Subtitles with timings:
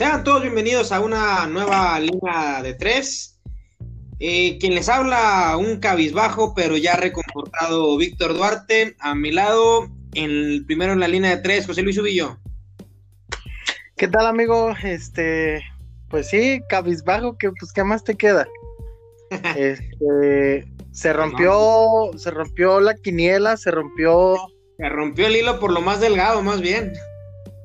[0.00, 3.38] Sean todos bienvenidos a una nueva línea de tres.
[4.18, 8.96] Eh, quien les habla, un cabizbajo, pero ya reconfortado Víctor Duarte.
[8.98, 12.38] A mi lado, el primero en la línea de tres, José Luis Ubillo.
[13.98, 14.74] ¿Qué tal, amigo?
[14.82, 15.60] Este,
[16.08, 18.48] pues sí, cabizbajo, que pues qué más te queda.
[19.54, 24.38] este, se rompió, se rompió la quiniela, se rompió.
[24.78, 26.90] Se rompió el hilo por lo más delgado, más bien.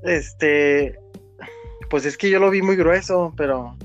[0.03, 0.99] Este,
[1.95, 3.77] pues es que yo lo vi muy grueso, pero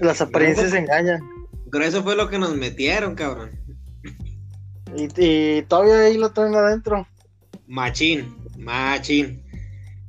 [0.00, 1.20] las apariencias engañan.
[1.66, 3.52] Grueso fue lo que nos metieron, cabrón.
[4.96, 7.06] Y, todavía ahí lo traen adentro.
[7.68, 9.44] Machín, machín.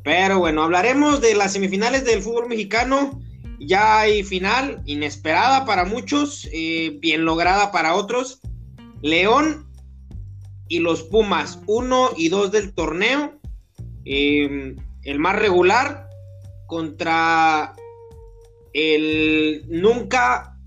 [0.03, 3.21] Pero bueno, hablaremos de las semifinales del fútbol mexicano.
[3.59, 8.41] Ya hay final, inesperada para muchos, eh, bien lograda para otros.
[9.03, 9.67] León
[10.69, 13.39] y los Pumas, uno y dos del torneo.
[14.05, 16.04] Eh, el más regular
[16.67, 17.73] contra
[18.73, 20.57] el nunca,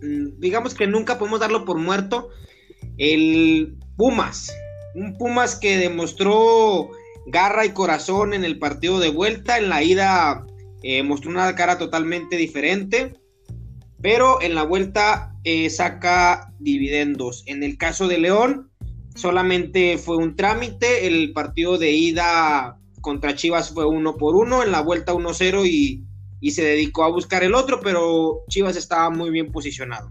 [0.00, 2.30] digamos que nunca podemos darlo por muerto,
[2.98, 4.54] el Pumas.
[4.94, 6.90] Un Pumas que demostró
[7.26, 10.46] garra y corazón en el partido de vuelta, en la ida
[10.82, 13.14] eh, mostró una cara totalmente diferente,
[14.00, 17.44] pero en la vuelta eh, saca dividendos.
[17.46, 18.70] En el caso de León,
[19.14, 24.72] solamente fue un trámite, el partido de ida contra Chivas fue uno por uno, en
[24.72, 26.02] la vuelta 1-0 y,
[26.40, 30.10] y se dedicó a buscar el otro, pero Chivas estaba muy bien posicionado.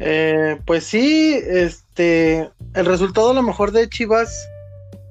[0.00, 4.48] Eh, pues sí, este, el resultado a lo mejor de Chivas,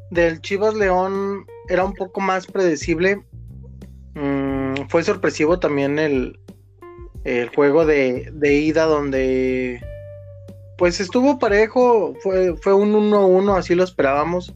[0.09, 3.23] del Chivas León, era un poco más predecible.
[4.15, 6.39] Mm, fue sorpresivo también el,
[7.23, 9.79] el juego de, de, ida donde
[10.77, 14.55] pues estuvo parejo, fue, fue un 1-1, así lo esperábamos.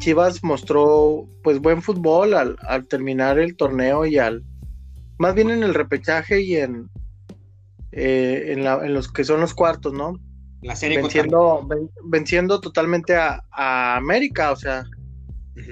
[0.00, 4.42] Chivas mostró pues buen fútbol al, terminar el torneo y al
[5.18, 6.88] más bien en el repechaje y en
[7.92, 10.18] eh, en, los que son los cuartos, ¿no?
[10.62, 11.68] La serie venciendo,
[12.04, 14.84] venciendo totalmente a, América, o sea,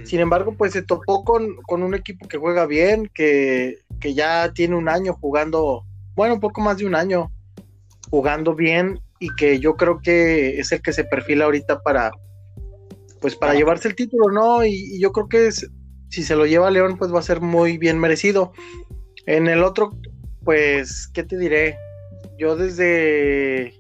[0.05, 4.77] sin embargo, pues se topó con, un equipo que juega bien, que, que ya tiene
[4.77, 7.31] un año jugando, bueno, un poco más de un año
[8.11, 12.11] jugando bien y que yo creo que es el que se perfila ahorita para,
[13.21, 14.65] pues para llevarse el título, ¿no?
[14.65, 17.99] Y, yo creo que si se lo lleva León, pues va a ser muy bien
[17.99, 18.53] merecido.
[19.27, 19.97] En el otro,
[20.45, 21.77] pues, ¿qué te diré?
[22.39, 23.75] Yo desde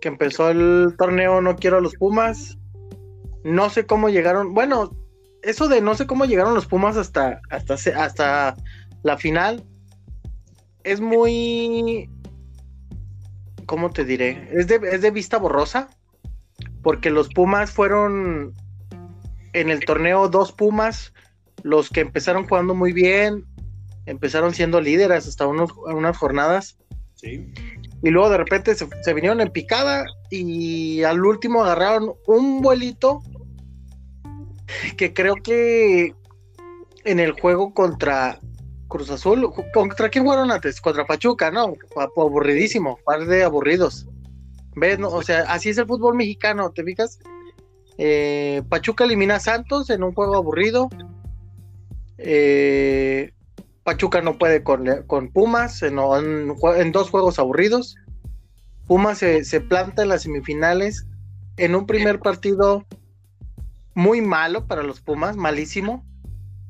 [0.00, 2.58] que empezó el torneo no quiero a los Pumas.
[3.44, 4.54] No sé cómo llegaron.
[4.54, 4.90] Bueno,
[5.42, 8.56] eso de no sé cómo llegaron los Pumas hasta, hasta, hasta
[9.02, 9.64] la final
[10.84, 12.10] es muy.
[13.66, 14.48] ¿Cómo te diré?
[14.52, 15.88] Es de, es de vista borrosa
[16.82, 18.54] porque los Pumas fueron
[19.52, 21.12] en el torneo dos Pumas,
[21.62, 23.44] los que empezaron jugando muy bien,
[24.06, 26.78] empezaron siendo líderes hasta unas jornadas.
[27.14, 27.52] Sí.
[28.02, 33.22] Y luego de repente se, vinieron en picada y al último agarraron un vuelito
[34.96, 36.14] que creo que
[37.04, 38.40] en el juego contra
[38.88, 40.80] Cruz Azul, ¿contra quién jugaron antes?
[40.80, 41.74] Contra Pachuca, ¿no?
[42.16, 44.06] Aburridísimo, par de aburridos.
[44.74, 44.98] ¿Ves?
[45.02, 47.18] o sea, así es el fútbol mexicano, ¿te fijas?
[47.98, 50.88] Eh, Pachuca elimina a Santos en un juego aburrido.
[52.18, 53.32] Eh,
[53.84, 55.96] Pachuca no puede con, Pumas en,
[56.92, 57.96] dos juegos aburridos.
[58.86, 61.06] Pumas se, se, planta en las semifinales
[61.56, 62.86] en un primer partido
[63.94, 66.04] muy malo para los Pumas, malísimo.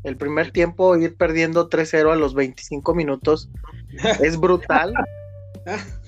[0.02, 3.48] El primer tiempo ir perdiendo 3-0 a los 25 minutos
[4.20, 4.92] es brutal.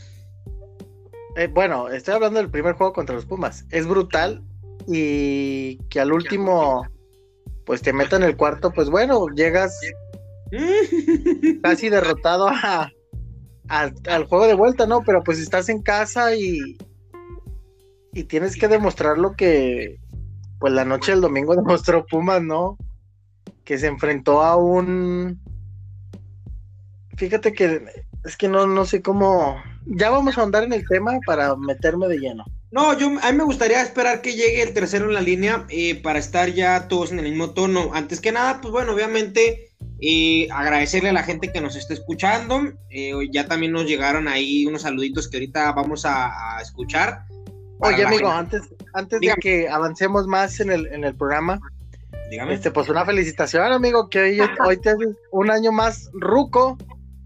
[1.37, 3.65] Eh, bueno, estoy hablando del primer juego contra los Pumas.
[3.71, 4.43] Es brutal
[4.87, 6.87] y que al último,
[7.67, 9.79] pues te metan el cuarto, pues bueno, llegas
[11.63, 12.49] casi derrotado
[13.69, 15.03] al juego de vuelta, ¿no?
[15.03, 16.77] Pero pues estás en casa y,
[18.13, 19.99] y tienes que demostrar lo que,
[20.61, 22.79] pues la noche del domingo demostró Pumas, ¿no?
[23.65, 25.41] Que se enfrentó a un...
[27.17, 27.85] Fíjate que
[28.25, 32.09] es que no, no sé cómo ya vamos a andar en el tema para meterme
[32.09, 32.45] de lleno.
[32.71, 36.01] No, yo a mí me gustaría esperar que llegue el tercero en la línea eh,
[36.03, 37.91] para estar ya todos en el mismo tono.
[37.95, 39.71] Antes que nada, pues bueno, obviamente
[40.01, 42.73] eh, agradecerle a la gente que nos está escuchando.
[42.91, 47.25] Eh, ya también nos llegaron ahí unos saluditos que ahorita vamos a, escuchar.
[47.79, 48.63] Oye, amigo, antes,
[48.95, 51.61] antes de que avancemos más en el, en el programa,
[52.31, 52.55] Dígame.
[52.55, 54.95] Este, pues una felicitación, amigo, que hoy, hoy te
[55.31, 56.79] un año más ruco.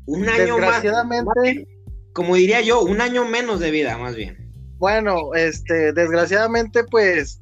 [0.06, 1.68] Un año Desgraciadamente,
[2.18, 4.50] como diría yo, un año menos de vida, más bien.
[4.78, 7.40] Bueno, este, desgraciadamente, pues,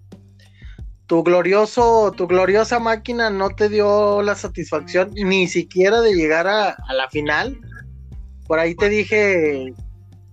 [1.07, 6.77] tu glorioso, tu gloriosa máquina no te dio la satisfacción ni siquiera de llegar a,
[6.95, 7.59] la final.
[8.47, 9.73] Por ahí te dije,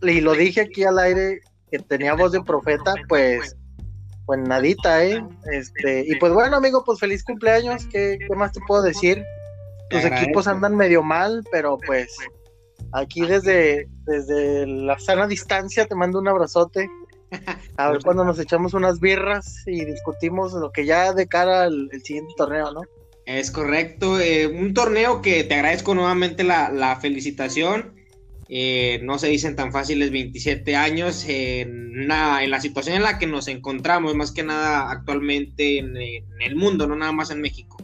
[0.01, 1.39] y lo dije aquí al aire,
[1.71, 3.55] que tenía voz de profeta, pues,
[4.25, 5.25] pues nadita, ¿eh?
[5.53, 9.23] Este, y pues bueno, amigo, pues feliz cumpleaños, ¿qué, qué más te puedo decir?
[9.89, 12.13] Tus equipos andan medio mal, pero pues
[12.91, 16.89] aquí desde, desde la sana distancia te mando un abrazote
[17.77, 21.89] a ver cuando nos echamos unas birras y discutimos lo que ya de cara al
[22.03, 22.81] siguiente torneo, ¿no?
[23.25, 24.19] Es correcto.
[24.19, 27.95] Eh, un torneo que te agradezco nuevamente la, felicitación.
[28.49, 33.25] Eh, no se dicen tan fáciles 27 años en, en, la situación en la que
[33.25, 37.77] nos encontramos, más que nada actualmente en, el mundo, no nada más en México,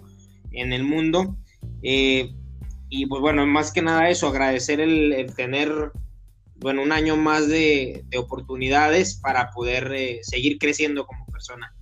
[0.52, 1.38] en el mundo.
[1.82, 2.36] Eh,
[2.90, 5.92] y pues bueno, más que nada eso, agradecer el tener
[6.60, 11.74] bueno, un año más de, oportunidades para poder eh, seguir creciendo como persona.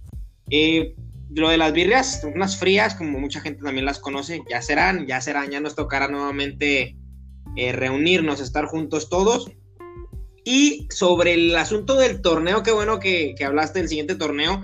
[0.49, 0.95] Eh,
[1.33, 5.19] lo de las birrias, unas frías, como mucha gente también las conoce, ya serán, ya
[5.19, 6.95] serán, ya nos tocará nuevamente
[7.55, 9.51] eh, reunirnos, estar juntos todos.
[10.43, 14.61] Y sobre el asunto del torneo, qué bueno que, hablaste del siguiente torneo.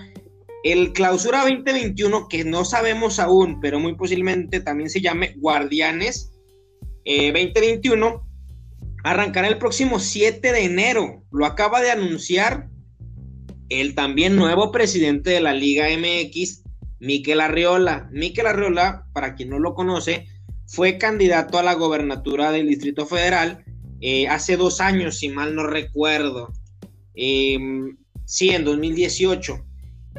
[0.64, 6.32] El Clausura 2021, que no sabemos aún, pero muy posiblemente también se llame Guardianes
[7.04, 8.33] 2021
[9.04, 11.24] arrancará el próximo 7 de enero.
[11.32, 12.70] Lo acaba de anunciar
[13.70, 16.64] el también nuevo presidente de la Liga MX,
[17.00, 18.10] Miquel Arriola.
[18.12, 20.28] Miquel Arriola, para quien no lo conoce,
[20.66, 23.64] fue candidato a la gobernatura del Distrito Federal
[24.02, 26.54] eh, hace dos años, si mal no recuerdo.
[27.14, 29.66] Em, sí, en 2018.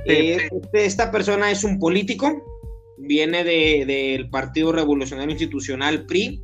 [0.06, 2.44] Eh, este, esta persona es un político,
[2.98, 6.42] viene del Partido Revolucionario Institucional PRI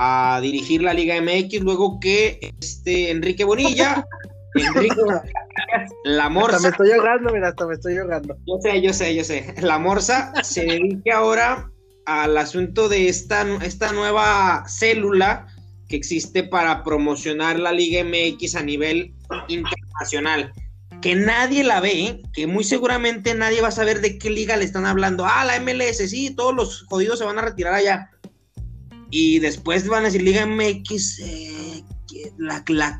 [0.00, 4.06] a dirigir la Liga MX, luego que este Enrique Bonilla,
[4.54, 4.94] Enrique
[6.04, 6.56] la Morsa.
[6.56, 8.36] Hasta me estoy ahogando, mira, hasta me estoy ahogando.
[8.46, 9.54] Yo sé, yo sé, yo sé.
[9.60, 11.68] La Morsa se dedique ahora
[12.06, 15.48] al asunto de esta, esta nueva célula
[15.88, 19.12] que existe para promocionar la Liga MX a nivel
[19.48, 20.52] internacional.
[21.02, 24.64] Que nadie la ve, que muy seguramente nadie va a saber de qué liga le
[24.64, 25.26] están hablando.
[25.26, 28.10] Ah, la MLS, sí, todos los jodidos se van a retirar allá
[29.10, 31.84] y después van a decir Liga MX, eh,
[32.36, 32.98] ¿la, ¿la?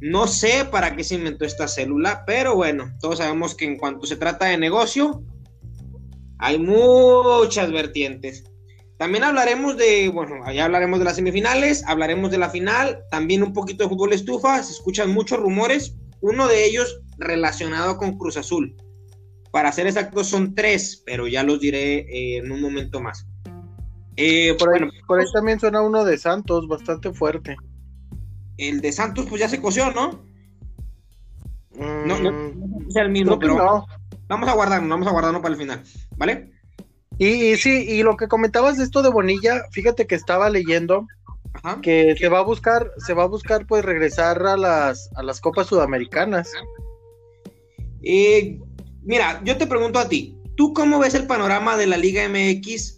[0.00, 4.06] No sé para qué se inventó esta célula, pero bueno, todos sabemos que en cuanto
[4.06, 5.22] se trata de negocio,
[6.38, 8.44] hay muchas vertientes.
[8.98, 13.52] También hablaremos de, bueno, allá hablaremos de las semifinales, hablaremos de la final, también un
[13.52, 18.74] poquito de fútbol estufa, se escuchan muchos rumores, uno de ellos relacionado con Cruz Azul.
[19.50, 23.26] Para ser exactos son tres, pero ya los diré eh, en un momento más.
[24.16, 27.56] Eh, por, ahí, por ahí también suena uno de Santos, bastante fuerte.
[28.56, 30.24] El de Santos, pues ya se coció, ¿no?
[31.78, 33.84] no, no, mm, es el mismo, pero
[34.28, 35.82] vamos a guardarlo, vamos a guardarlo para el final,
[36.16, 36.50] ¿vale?
[37.18, 41.06] Y, sí, y lo que comentabas de esto de Bonilla, fíjate que estaba leyendo
[41.82, 45.40] que se va a buscar, se va a buscar pues regresar a las, a las
[45.40, 46.52] copas sudamericanas.
[48.02, 48.60] Eh,
[49.02, 52.95] mira, yo te pregunto a ti, ¿tú cómo ves el panorama de la Liga MX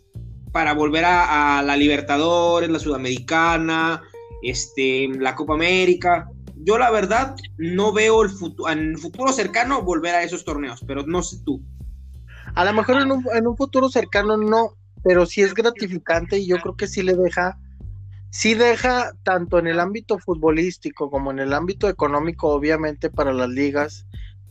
[0.53, 4.03] para volver a, la Libertadores, la Sudamericana,
[4.43, 6.31] este, la Copa América.
[6.57, 11.05] Yo la verdad no veo el futuro, en futuro cercano volver a esos torneos, pero
[11.07, 11.63] no sé tú.
[12.55, 16.47] A lo mejor en un, en un futuro cercano no, pero sí es gratificante y
[16.47, 17.59] yo creo que sí le deja,
[18.31, 23.49] sí deja tanto en el ámbito futbolístico como en el ámbito económico, obviamente para las
[23.49, 24.07] ligas,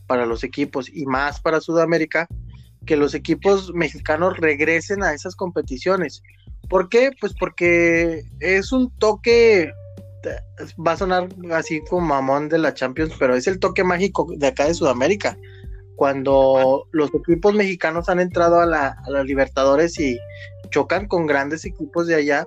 [0.06, 2.26] para los equipos y más para Sudamérica,
[2.88, 6.22] que los equipos mexicanos regresen a esas competiciones.
[6.70, 7.10] ¿Por qué?
[7.20, 9.70] Pues porque es un toque,
[10.84, 14.46] va a sonar así como mamón de la Champions, pero es el toque mágico de
[14.46, 15.36] acá de Sudamérica.
[15.96, 20.18] Cuando los equipos mexicanos han entrado a la, Libertadores y
[20.70, 22.46] chocan con grandes equipos de allá,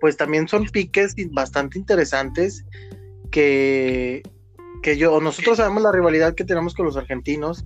[0.00, 2.64] pues también son piques bastante interesantes
[3.32, 4.22] que,
[4.80, 7.64] que yo, nosotros sabemos la rivalidad que tenemos con los argentinos,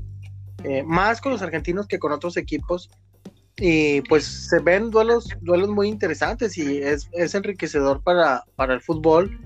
[0.68, 2.90] eh, más con los argentinos que con otros equipos.
[3.58, 9.40] Y pues se ven duelos, duelos muy interesantes y es, enriquecedor para, para el fútbol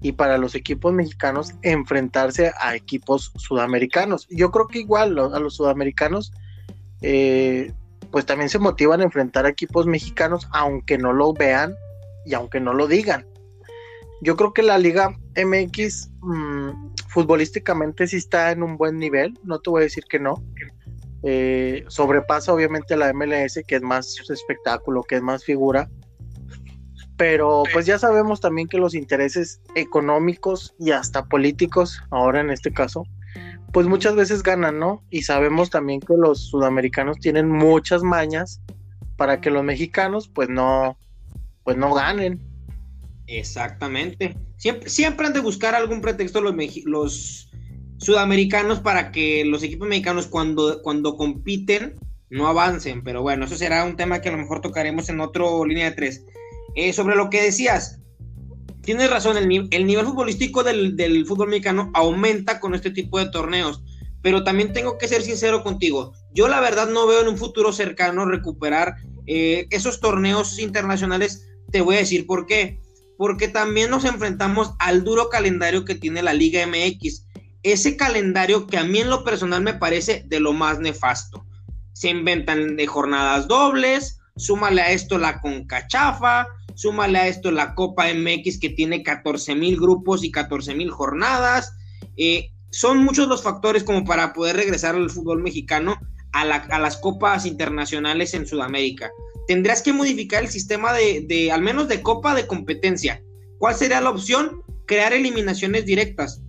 [0.00, 4.28] y para los equipos mexicanos enfrentarse a equipos sudamericanos.
[4.30, 6.32] Yo creo que igual a los sudamericanos,
[7.02, 7.72] eh,
[8.12, 11.74] pues también se motivan a enfrentar a equipos mexicanos, aunque no lo vean
[12.24, 13.26] y aunque no lo digan.
[14.22, 19.58] Yo creo que la Liga MX mm, futbolísticamente sí está en un buen nivel, no
[19.58, 20.42] te voy a decir que no.
[21.28, 25.90] Eh, sobrepasa obviamente la MLS, que es más espectáculo, que es más figura.
[27.16, 32.72] Pero pues ya sabemos también que los intereses económicos y hasta políticos, ahora en este
[32.72, 33.02] caso,
[33.72, 35.02] pues muchas veces ganan, ¿no?
[35.10, 38.60] Y sabemos también que los sudamericanos tienen muchas mañas
[39.16, 40.96] para que los mexicanos pues no,
[41.64, 42.40] pues no ganen.
[43.26, 44.36] Exactamente.
[44.58, 46.54] Siempre, siempre han de buscar algún pretexto los,
[46.84, 47.50] los
[47.98, 51.94] sudamericanos para que los equipos mexicanos cuando, cuando compiten
[52.30, 53.02] no avancen.
[53.02, 55.96] Pero bueno, eso será un tema que a lo mejor tocaremos en otro línea de
[55.96, 56.24] tres.
[56.74, 58.00] Eh, sobre lo que decías,
[58.82, 59.48] tienes razón, el,
[59.86, 63.82] nivel futbolístico del, del, fútbol mexicano aumenta con este tipo de torneos.
[64.22, 66.12] Pero también tengo que ser sincero contigo.
[66.34, 71.48] Yo la verdad no veo en un futuro cercano recuperar eh, esos torneos internacionales.
[71.70, 72.80] Te voy a decir por qué.
[73.18, 77.25] Porque también nos enfrentamos al duro calendario que tiene la Liga MX.
[77.66, 81.44] Ese calendario que a mí en lo personal me parece de lo más nefasto.
[81.94, 86.46] Se inventan de jornadas dobles, súmale a esto la concachafa,
[86.76, 91.72] súmale a esto la Copa MX que tiene 14 mil grupos y 14 mil jornadas.
[92.16, 95.98] Eh, son muchos los factores como para poder regresar al fútbol mexicano
[96.34, 99.10] a, las copas internacionales en Sudamérica.
[99.48, 103.24] Tendrás que modificar el sistema de, de, al menos de copa de competencia.
[103.58, 104.62] ¿Cuál sería la opción?
[104.86, 106.42] Crear eliminaciones directas.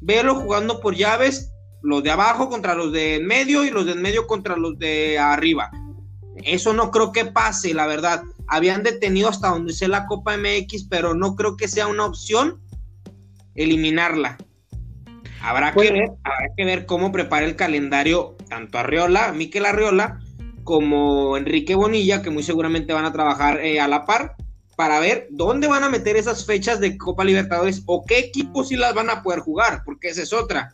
[0.00, 1.52] Verlo jugando por llaves,
[1.82, 4.78] los de abajo contra los de en medio y los de en medio contra los
[4.78, 5.70] de arriba.
[6.42, 8.22] Eso no creo que pase, la verdad.
[8.48, 12.60] Habían detenido hasta donde sea la Copa MX, pero no creo que sea una opción
[13.54, 14.38] eliminarla.
[15.42, 20.20] Habrá, que ver, habrá que ver cómo prepara el calendario tanto Arriola, Miquel Arriola,
[20.64, 24.36] como Enrique Bonilla, que muy seguramente van a trabajar eh, a la par,
[24.80, 28.76] para ver dónde van a meter esas fechas de Copa Libertadores o qué equipos sí
[28.76, 30.70] las van a poder jugar, porque esa es otra.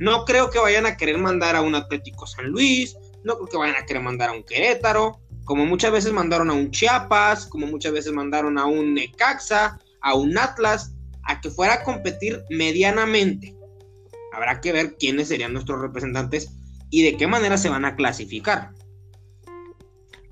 [0.00, 3.56] No creo que vayan a querer mandar a un Atlético San Luis, no creo que
[3.56, 7.68] vayan a querer mandar a un Querétaro, como muchas veces mandaron a un Chiapas, como
[7.68, 10.92] muchas veces mandaron a un Necaxa, a un Atlas,
[11.22, 13.54] a que fuera a competir medianamente.
[14.32, 16.50] Habrá que ver quiénes serían nuestros representantes
[16.90, 18.72] y de qué manera se van a clasificar.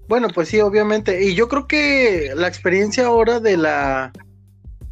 [0.09, 1.25] Bueno, pues sí, obviamente.
[1.25, 4.13] Y yo creo que la experiencia ahora de la,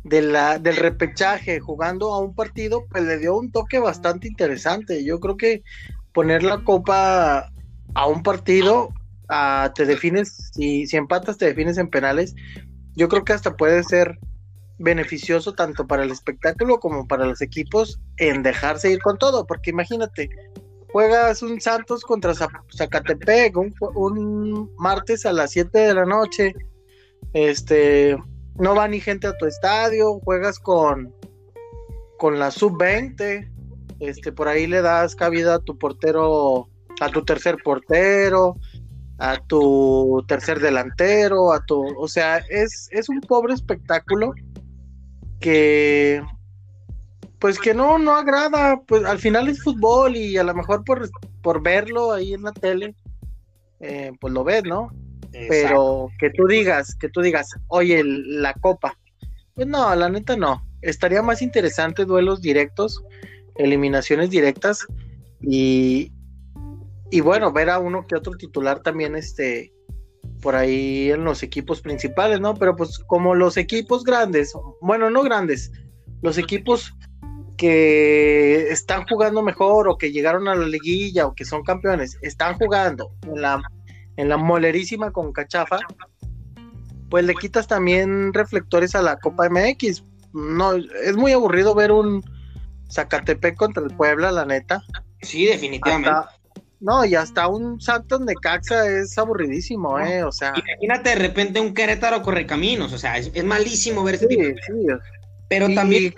[0.05, 5.05] de la del repechaje jugando a un partido, pues le dio un toque bastante interesante.
[5.05, 5.63] Yo creo que
[6.13, 7.51] poner la copa
[7.95, 8.93] a un partido,
[9.75, 12.35] te defines, si, si empatas te defines en penales,
[12.95, 14.19] yo creo que hasta puede ser
[14.79, 19.71] beneficioso tanto para el espectáculo como para los equipos en dejarse ir con todo, porque
[19.71, 20.31] imagínate,
[20.93, 26.55] juegas un Santos contra Zacatepec un, martes a las 7 de la noche,
[27.33, 28.17] este,
[28.57, 31.15] no va ni gente a tu estadio, juegas con,
[32.19, 33.49] con la sub-20,
[34.01, 36.69] este, por ahí le das cabida a tu portero
[37.01, 38.57] a tu tercer portero,
[39.19, 44.33] a tu tercer delantero, a tu, o sea, es, es un pobre espectáculo
[45.41, 46.23] que
[47.41, 51.09] pues que no, no agrada, pues al final es fútbol y a lo mejor por,
[51.43, 52.95] por verlo ahí en la tele,
[53.81, 54.93] eh, pues lo ves, ¿no?
[55.33, 58.99] Pero que tú digas, que tú digas, oye, la copa,
[59.55, 60.67] pues no, la neta no.
[60.83, 63.03] Estaría más interesante duelos directos,
[63.57, 64.87] eliminaciones directas
[65.41, 66.13] y,
[67.11, 69.73] y bueno, ver a uno que otro titular también, este,
[70.43, 72.55] por ahí en los equipos principales, ¿no?
[72.55, 75.71] Pero pues como los equipos grandes, bueno, no grandes,
[76.23, 76.93] los equipos
[77.61, 82.55] que están jugando mejor o que llegaron a la liguilla o que son campeones, están
[82.57, 83.61] jugando en la,
[84.17, 85.79] en la molerísima con cachafa,
[87.11, 90.05] pues le quitas también reflectores a la Copa MX.
[90.33, 92.25] No, es muy aburrido ver un
[92.91, 94.83] Zacatepec contra el Puebla, la neta.
[95.21, 96.19] Sí, definitivamente.
[96.81, 100.25] No, y hasta un Santos Necaxa es aburridísimo, ¿eh?
[100.25, 100.55] O sea.
[100.57, 104.55] Imagínate de repente un Querétaro corre caminos, o sea, es, malísimo ver ese tipo de...
[104.55, 104.87] sí.
[105.51, 106.15] Pero también.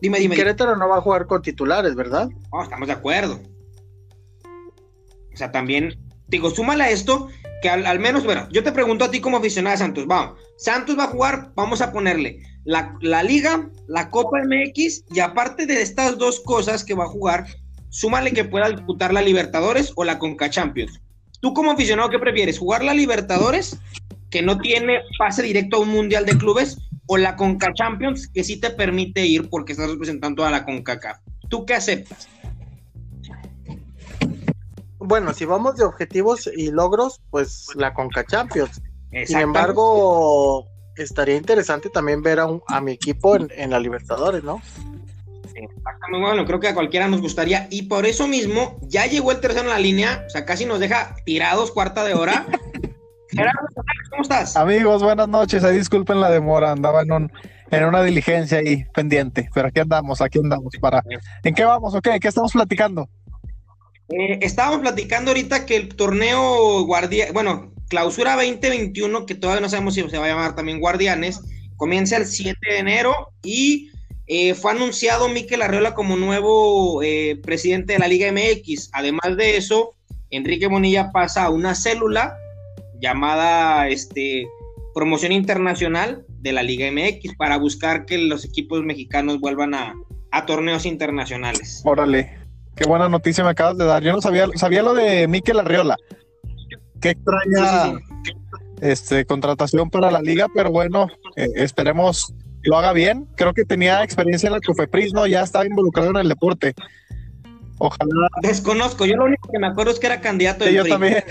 [0.00, 0.36] Dime, dime.
[0.36, 2.28] Querétaro no va a jugar con titulares, ¿verdad?
[2.52, 3.40] No, estamos de acuerdo.
[5.32, 5.98] O sea, también.
[6.26, 7.28] Digo, súmale a esto
[7.62, 10.98] que al, menos, bueno, yo te pregunto a ti como aficionado a Santos, vamos, Santos
[10.98, 15.82] va a jugar, vamos a ponerle la, la Liga, la Copa MX y aparte de
[15.82, 17.46] estas dos cosas que va a jugar,
[17.88, 21.00] súmale que pueda disputar la Libertadores o la Conca Champions.
[21.40, 22.58] Tú como aficionado, ¿qué prefieres?
[22.58, 23.78] ¿Jugar la Libertadores,
[24.30, 28.44] que no tiene pase directo a un Mundial de Clubes, o la Conca Champions, que
[28.44, 31.18] sí te permite ir porque estás representando a la CONCACAF?
[31.48, 32.28] ¿Tú qué aceptas?
[34.98, 38.82] Bueno, si vamos de objetivos y logros, pues la Conca Champions.
[39.26, 44.60] Sin embargo, estaría interesante también ver a, a mi equipo en, en la Libertadores, ¿no?
[46.10, 47.68] Bueno, creo que a cualquiera nos gustaría.
[47.70, 50.24] Y por eso mismo, ya llegó el tercero en la línea.
[50.26, 52.46] O sea, casi nos deja tirados cuarta de hora.
[53.30, 53.68] Gerardo,
[54.10, 54.56] ¿cómo estás?
[54.56, 55.64] Amigos, buenas noches.
[55.64, 56.72] Ahí disculpen la demora.
[56.72, 57.32] Andaba en un,
[57.70, 61.02] en una diligencia ahí pendiente, pero aquí andamos, aquí andamos para...
[61.42, 62.18] ¿En qué vamos o qué?
[62.20, 63.08] ¿Qué estamos platicando?
[64.08, 69.94] Eh, estábamos platicando ahorita que el torneo Guardia, bueno, clausura 2021, que todavía no sabemos
[69.94, 71.40] si se va a llamar también Guardianes,
[71.76, 73.90] comienza el 7 de enero y
[74.26, 78.90] eh, fue anunciado Miquel Arreola como nuevo eh, presidente de la Liga MX.
[78.92, 79.94] Además de eso,
[80.30, 82.34] Enrique Monilla pasa a una célula
[83.00, 84.46] llamada este,
[84.94, 89.94] Promoción Internacional de la Liga MX para buscar que los equipos mexicanos vuelvan a,
[90.46, 91.82] torneos internacionales.
[91.84, 92.38] Órale,
[92.76, 94.02] qué buena noticia me acabas de dar.
[94.02, 95.96] Yo no sabía, sabía lo de Miquel Arriola.
[97.00, 97.98] Qué extraña
[98.80, 103.26] Este, contratación para la liga, pero bueno, eh, esperemos lo haga bien.
[103.36, 105.26] Creo que tenía experiencia en la Cofepris, ¿no?
[105.26, 106.74] Ya estaba involucrado en el deporte.
[107.78, 108.28] Ojalá.
[108.42, 111.24] Desconozco, yo lo único que me acuerdo es que era candidato de Yo también.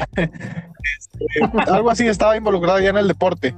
[0.95, 3.53] Este, algo así estaba involucrado ya en el deporte.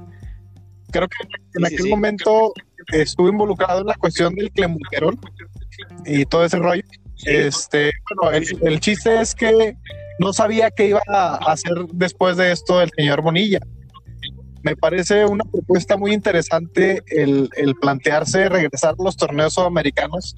[0.90, 2.52] Creo que en aquel momento
[2.92, 5.18] estuve involucrado en la cuestión del clemuterol
[6.04, 6.82] y todo ese rollo.
[7.24, 9.76] Este, bueno, el, chiste es que
[10.18, 13.60] no sabía qué iba a hacer después de esto el señor Bonilla.
[14.62, 20.36] Me parece una propuesta muy interesante el, el plantearse regresar a los torneos sudamericanos,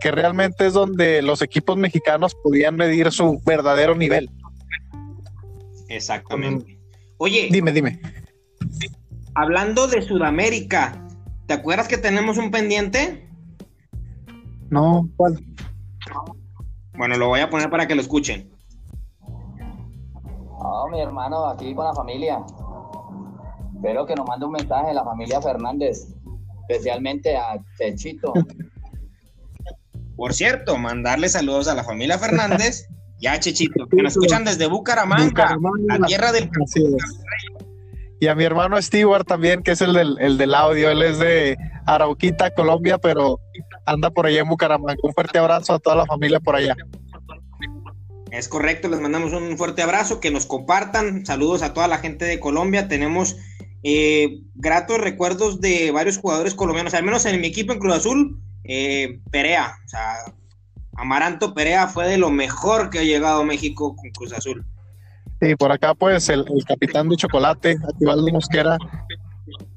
[0.00, 4.30] que realmente es donde los equipos mexicanos podían medir su verdadero nivel.
[5.88, 6.78] Exactamente.
[7.18, 8.00] Oye, dime, dime
[9.34, 11.06] hablando de Sudamérica,
[11.46, 13.28] ¿te acuerdas que tenemos un pendiente?
[14.70, 15.44] No, ¿cuál?
[16.96, 18.50] Bueno, lo voy a poner para que lo escuchen.
[20.62, 22.42] No, mi hermano, aquí con la familia.
[23.74, 26.14] Espero que nos mande un mensaje de la familia Fernández,
[26.62, 28.32] especialmente a Techito.
[30.16, 32.86] Por cierto, mandarle saludos a la familia Fernández
[33.20, 35.56] y a Chechito, que nos escuchan desde Bucaramanga,
[35.88, 36.50] la tierra del
[38.20, 40.90] y a mi hermano Stewart también, que es el del, el del audio.
[40.90, 43.38] Él es de Arauquita, Colombia, pero
[43.84, 44.94] anda por allá en Bucaramanga.
[45.02, 46.74] Un fuerte abrazo a toda la familia por allá.
[48.30, 51.26] Es correcto, les mandamos un fuerte abrazo, que nos compartan.
[51.26, 52.88] Saludos a toda la gente de Colombia.
[52.88, 53.36] Tenemos
[53.82, 58.40] eh, gratos recuerdos de varios jugadores colombianos, al menos en mi equipo en Cruz Azul,
[58.64, 60.16] eh, Perea, o sea,
[60.96, 64.64] Amaranto Perea fue de lo mejor que ha llegado a México con Cruz Azul.
[65.40, 68.78] Sí, por acá pues el, capitán de chocolate, Aquivaldo Mosquera.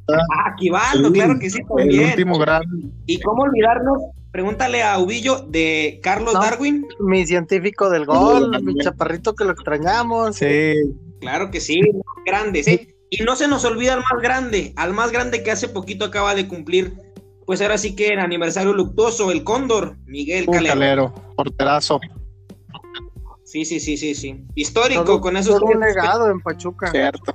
[0.10, 2.02] Ah, Aquivaldo, claro que sí, también.
[2.02, 2.64] El último gran.
[3.06, 3.98] ¿Y cómo olvidarnos?
[4.32, 6.86] Pregúntale a Ubillo de Carlos Darwin.
[7.00, 10.36] Mi científico del gol, mi chaparrito que lo extrañamos.
[10.36, 10.76] Sí.
[11.20, 11.82] Claro que sí,
[12.26, 12.94] grande, sí.
[13.10, 16.36] Y no se nos olvida al más grande, al más grande que hace poquito acaba
[16.36, 16.94] de cumplir,
[17.48, 20.74] pues ahora sí que el aniversario luctuoso, el Cóndor, Miguel Calero.
[20.74, 22.02] Calero, porterazo.
[23.46, 24.44] Sí, sí, sí, sí, sí.
[24.54, 25.62] Histórico con esos.
[25.62, 26.92] un legado en Pachuca.
[26.92, 27.34] Cierto.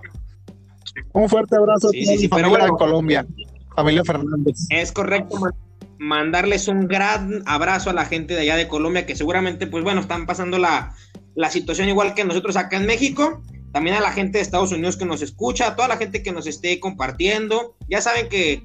[1.14, 3.26] Un fuerte abrazo a sí, familia de Colombia,
[3.74, 4.58] familia Fernández.
[4.68, 5.40] Es correcto,
[5.98, 10.02] mandarles un gran abrazo a la gente de allá de Colombia que seguramente, pues bueno,
[10.02, 10.94] están pasando la,
[11.34, 13.40] la situación igual que nosotros acá en México.
[13.72, 16.32] También a la gente de Estados Unidos que nos escucha, a toda la gente que
[16.32, 17.74] nos esté compartiendo.
[17.88, 18.62] Ya saben que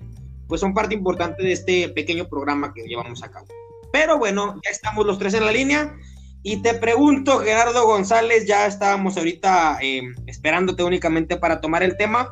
[0.47, 3.47] pues son parte importante de este pequeño programa que llevamos a cabo.
[3.91, 5.95] Pero bueno, ya estamos los tres en la línea.
[6.43, 12.29] Y te pregunto, Gerardo González, ya estábamos ahorita eh, esperándote únicamente para tomar el tema.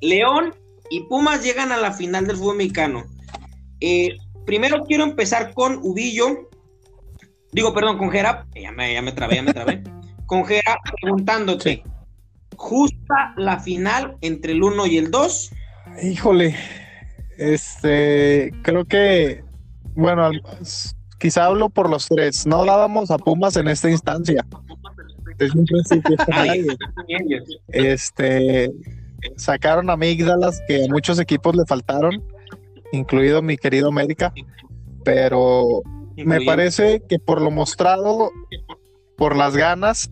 [0.00, 0.54] León
[0.90, 3.04] y Pumas llegan a la final del fútbol mexicano.
[3.80, 6.50] Eh, primero quiero empezar con Ubillo.
[7.52, 8.46] Digo, perdón, con Gera.
[8.54, 9.82] Ya me, ya me trabé, ya me trabé.
[10.26, 11.84] con Gera preguntándote.
[12.56, 15.50] ¿Justa la final entre el 1 y el 2?
[16.02, 16.56] Híjole.
[17.36, 19.44] Este, creo que,
[19.94, 20.30] bueno,
[21.18, 24.44] quizá hablo por los tres, no dábamos a Pumas en esta instancia.
[25.38, 26.16] Desde un principio.
[27.68, 28.72] este,
[29.36, 32.22] sacaron amígdalas que a muchos equipos le faltaron,
[32.92, 34.32] incluido mi querido América,
[35.04, 35.82] pero
[36.16, 38.30] me parece que por lo mostrado,
[39.16, 40.10] por las ganas,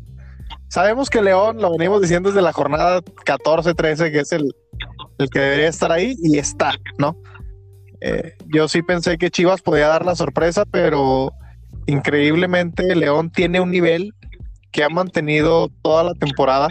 [0.69, 4.55] sabemos que León, lo venimos diciendo desde la jornada 14-13, que es el,
[5.19, 7.17] el que debería estar ahí, y está, ¿no?
[8.01, 11.33] Eh, yo sí pensé que Chivas podía dar la sorpresa, pero
[11.87, 14.13] increíblemente León tiene un nivel
[14.73, 16.69] que ha mantenido toda la temporada.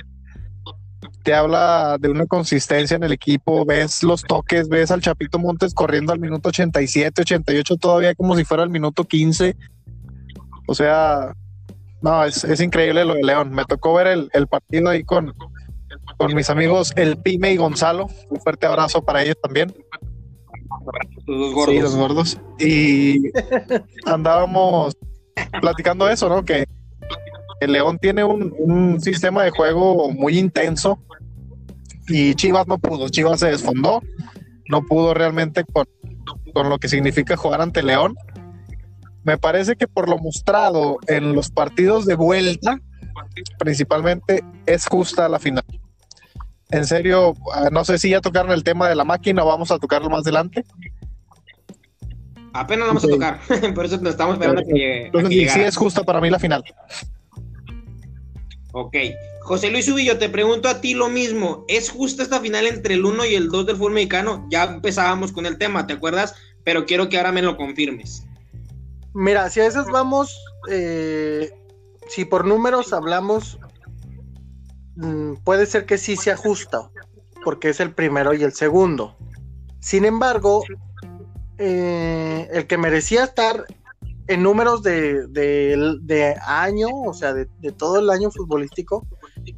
[1.23, 5.73] Te habla de una consistencia en el equipo, ves los toques, ves al Chapito Montes
[5.73, 9.55] corriendo al minuto 87, 88 todavía como si fuera el minuto 15.
[10.67, 11.33] O sea,
[12.01, 13.51] no, es, increíble lo de León.
[13.51, 15.33] Me tocó ver el, el partido ahí con,
[16.23, 18.07] con mis amigos El Pime y Gonzalo.
[18.29, 19.75] Un fuerte abrazo para ellos también.
[21.27, 21.75] Los gordos.
[21.75, 22.41] Sí, los gordos.
[22.59, 23.23] Y
[24.05, 24.95] andábamos
[25.59, 26.45] platicando eso, ¿no?
[26.45, 26.63] Que
[27.59, 30.97] el León tiene un, sistema de juego muy intenso
[32.07, 33.09] y Chivas no pudo.
[33.09, 34.01] Chivas se desfondó,
[34.69, 35.85] no pudo realmente con,
[36.53, 38.15] con lo que significa jugar ante León.
[39.25, 42.79] Me parece que por lo mostrado en los partidos de vuelta,
[43.59, 45.65] principalmente es justa la final.
[46.73, 49.69] En serio, ah, no sé si ya tocaron el tema de la máquina o vamos
[49.69, 50.65] a tocarlo más adelante.
[52.51, 53.39] Apenas vamos a tocar,
[53.75, 55.05] por eso nos estamos esperando a que llegue.
[55.05, 56.63] Entonces, sí es justa para mí la final.
[58.71, 58.95] Ok.
[59.41, 61.65] José Luis Ubillo, te pregunto a ti lo mismo.
[61.67, 64.47] ¿Es justa esta final entre el 1 y el 2 del fútbol mexicano?
[64.49, 66.33] Ya empezábamos con el tema, ¿te acuerdas?
[66.63, 68.23] Pero quiero que ahora me lo confirmes.
[69.13, 70.39] Mira, si a esas vamos,
[70.71, 71.51] eh,
[72.07, 73.59] si por números hablamos,
[74.95, 76.89] mm, puede ser que sí sea justa,
[77.43, 79.17] porque es el primero y el segundo.
[79.79, 80.63] Sin embargo,
[81.57, 83.65] eh, el que merecía estar
[84.27, 89.05] en números de, año, o sea, de, todo el año futbolístico,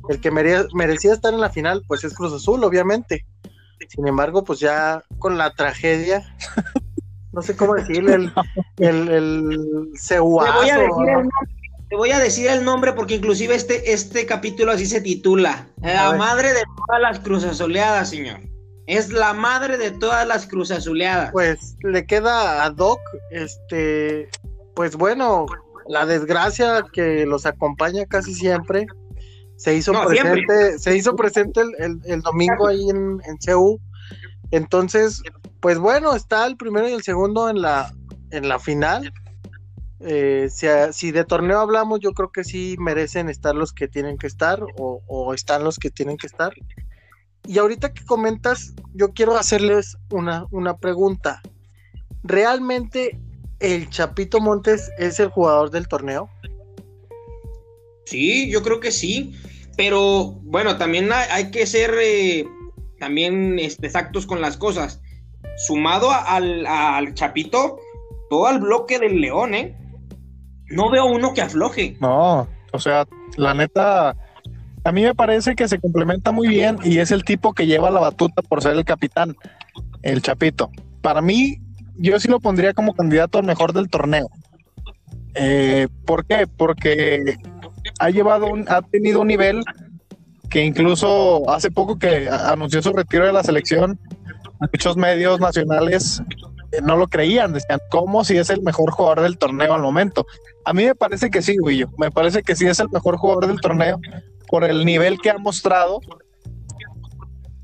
[0.09, 3.25] el que merecía estar en la final, pues es Cruz Azul, obviamente.
[3.87, 6.35] Sin embargo, pues ya con la tragedia,
[7.31, 8.33] no sé cómo decirle, el,
[8.77, 11.29] el, el te, voy a decir el nombre
[12.95, 18.09] porque inclusive este, este capítulo así se titula, La madre de todas las cruzas oleadas,
[18.09, 18.39] señor.
[18.87, 21.31] Es la madre de todas las cruzas azuleadas.
[21.31, 22.99] Pues le queda a Doc,
[23.31, 24.29] este,
[24.75, 25.47] pues bueno,
[25.87, 28.85] la desgracia que los acompaña casi siempre.
[29.57, 33.79] Se hizo presente, se hizo presente el, domingo ahí en, en CEU.
[34.51, 35.21] Entonces,
[35.61, 37.91] pues bueno, está el primero y el segundo en la,
[38.31, 39.11] en la final.
[40.07, 40.49] Eh,
[40.91, 44.59] si, de torneo hablamos, yo creo que sí merecen estar los que tienen que estar
[44.77, 46.53] o, están los que tienen que estar.
[47.47, 51.41] Y ahorita que comentas, yo quiero hacerles una, una pregunta.
[52.23, 53.19] ¿Realmente
[53.59, 56.29] el Chapito Montes es el jugador del torneo?
[58.05, 59.33] Sí, yo creo que sí.
[59.75, 62.47] Pero bueno, también hay, que ser eh,
[62.99, 65.01] también este, exactos con las cosas.
[65.57, 67.79] Sumado al, al, Chapito,
[68.29, 69.75] todo el bloque del León, ¿eh?
[70.69, 71.97] No veo uno que afloje.
[71.99, 73.05] No, o sea,
[73.37, 74.15] la neta,
[74.83, 77.91] a mí me parece que se complementa muy bien y es el tipo que lleva
[77.91, 79.35] la batuta por ser el capitán,
[80.01, 80.69] el Chapito.
[81.01, 81.59] Para mí,
[81.97, 84.27] yo sí lo pondría como candidato al mejor del torneo.
[85.35, 86.47] Eh, ¿Por qué?
[86.47, 87.35] Porque
[87.99, 89.63] ha llevado un, ha tenido un nivel
[90.49, 93.99] que incluso hace poco que anunció su retiro de la selección,
[94.59, 96.21] muchos medios nacionales
[96.83, 100.25] no lo creían, decían, ¿cómo si es el mejor jugador del torneo al momento?
[100.65, 103.47] A mí me parece que sí, Guillo, me parece que sí es el mejor jugador
[103.47, 103.99] del torneo
[104.47, 105.99] por el nivel que ha mostrado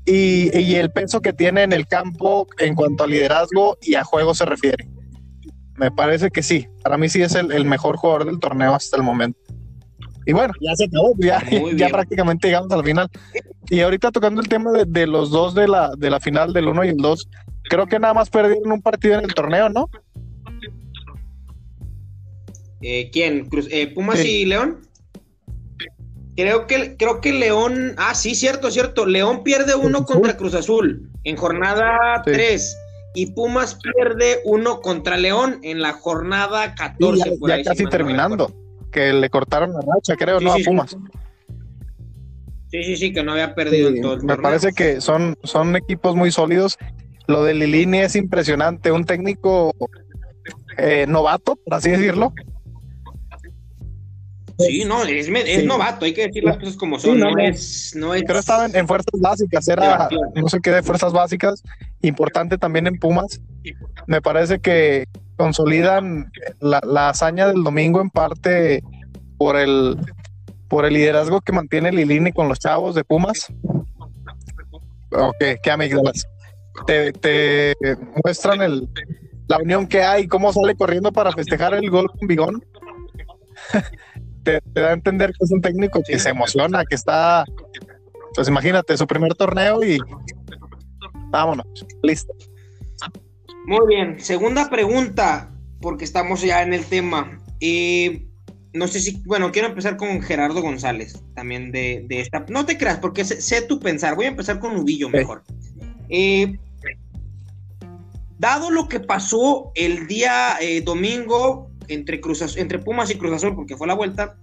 [0.04, 4.34] y, el peso que tiene en el campo en cuanto a liderazgo y a juego
[4.34, 4.88] se refiere.
[5.76, 9.02] Me parece que sí, para mí sí es el, mejor jugador del torneo hasta el
[9.02, 9.38] momento.
[10.24, 13.08] Y bueno, ya se acabó, ya, prácticamente llegamos al final.
[13.68, 16.84] Y ahorita tocando el tema de, los dos de la, de la final, del 1
[16.84, 17.28] y el 2,
[17.64, 19.88] creo que nada más perdieron un partido en el torneo, ¿no?
[22.82, 23.48] Eh, ¿Quién?
[23.70, 24.80] Eh, ¿Pumas y León?
[26.36, 29.06] Creo que, creo que León, ah, sí, cierto, cierto.
[29.06, 32.76] León pierde uno contra Cruz Azul en jornada 3
[33.14, 37.38] y Pumas pierde uno contra León en la jornada 14.
[37.46, 38.50] ya, casi terminando,
[38.90, 40.52] que le cortaron la racha, creo, ¿no?
[40.52, 40.96] a Pumas.
[42.70, 42.82] Sí.
[42.82, 46.32] sí, sí, que no había perdido en todo Me parece que son, son equipos muy
[46.32, 46.78] sólidos.
[47.26, 49.74] Lo de Lilini es impresionante, un técnico
[50.76, 52.32] eh, novato, por así decirlo,
[54.58, 57.18] Sí, no, es, novato, hay que decir las cosas como son.
[57.18, 61.62] no, es, no Pero estaba en, fuerzas básicas, era no sé qué de fuerzas básicas,
[62.02, 63.40] importante también en Pumas.
[64.06, 65.06] Me parece que
[65.36, 66.30] consolidan
[66.60, 68.82] la, hazaña del domingo en parte
[69.38, 69.96] por el
[70.68, 73.52] por el liderazgo que mantiene Lilini con los chavos de Pumas.
[75.10, 76.26] Ok, qué amigos.
[76.86, 77.74] Te, te
[78.24, 78.88] muestran el,
[79.48, 82.64] la unión que hay, cómo sale corriendo para festejar el gol con Bigón.
[84.42, 87.44] te, da a entender que es un técnico que se emociona, que está,
[88.34, 89.98] pues imagínate, su primer torneo y
[91.30, 91.66] vámonos,
[92.02, 92.32] listo.
[93.66, 97.38] Muy bien, segunda pregunta, porque estamos ya en el tema.
[97.60, 98.26] Eh,
[98.72, 102.44] no sé si, bueno, quiero empezar con Gerardo González, también de, esta.
[102.48, 104.16] No te creas, porque sé, tu pensar.
[104.16, 105.44] Voy a empezar con Ubillo mejor.
[106.14, 106.58] Eh,
[108.38, 113.54] dado lo que pasó el día eh, domingo entre, Cruz, entre Pumas y Cruz Azul,
[113.54, 114.36] porque fue la vuelta.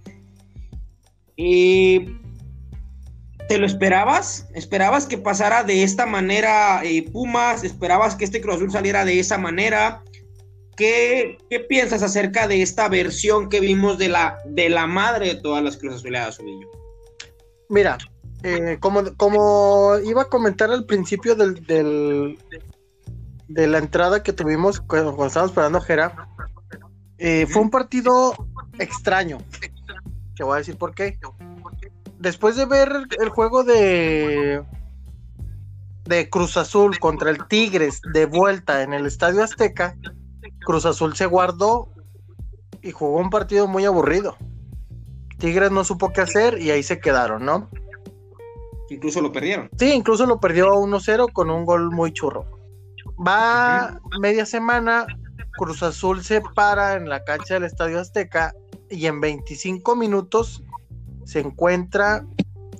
[3.48, 4.48] ¿Te lo esperabas?
[4.54, 7.64] ¿Esperabas que pasara de esta manera eh, Pumas?
[7.64, 10.02] ¿Esperabas que este Cruz Azul saliera de esa manera?
[10.76, 15.62] ¿Qué, piensas acerca de esta versión que vimos de la, de la madre de todas
[15.62, 16.38] las Cruz Azuleadas,
[17.68, 17.98] Mira,
[18.42, 22.38] eh, como, como iba a comentar al principio del,
[23.48, 26.28] de la entrada que tuvimos cuando, estábamos esperando a Jera.
[27.18, 28.34] Eh, fue un partido
[28.78, 29.38] extraño.
[30.36, 31.18] Te voy a decir por qué.
[32.18, 34.62] Después de ver el juego de
[36.10, 39.96] de Cruz Azul contra el Tigres de vuelta en el Estadio Azteca,
[40.66, 41.88] Cruz Azul se guardó
[42.82, 44.36] y jugó un partido muy aburrido.
[45.38, 47.70] Tigres no supo qué hacer y ahí se quedaron, ¿no?
[48.90, 49.70] Incluso lo perdieron.
[49.78, 52.44] Sí, incluso lo perdió 1-0 con un gol muy churro.
[53.26, 55.06] Va media semana,
[55.52, 58.52] Cruz Azul se para en la cancha del Estadio Azteca
[58.90, 60.64] y en 25 minutos
[61.24, 62.26] se encuentra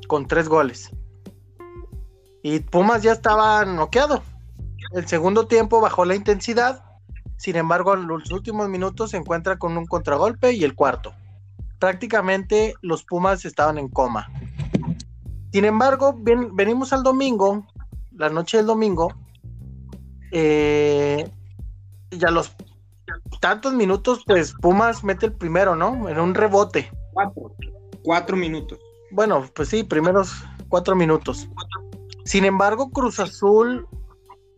[0.09, 0.90] con tres goles.
[2.42, 4.23] Y Pumas ya estaba noqueado.
[4.92, 6.83] El segundo tiempo bajó la intensidad.
[7.37, 11.12] Sin embargo, en los últimos minutos se encuentra con un contragolpe y el cuarto.
[11.79, 14.29] Prácticamente los Pumas estaban en coma.
[15.53, 17.67] Sin embargo, venimos al domingo,
[18.13, 19.13] la noche del domingo,
[20.33, 21.29] eh,
[22.11, 22.55] y a los
[23.41, 26.09] tantos minutos, pues Pumas mete el primero, ¿no?
[26.09, 26.91] En un rebote.
[27.13, 27.55] Cuatro.
[28.03, 28.79] Cuatro minutos.
[29.11, 30.33] Bueno, pues sí, primeros
[30.69, 31.49] cuatro minutos.
[32.25, 33.89] Sin embargo, Cruz Azul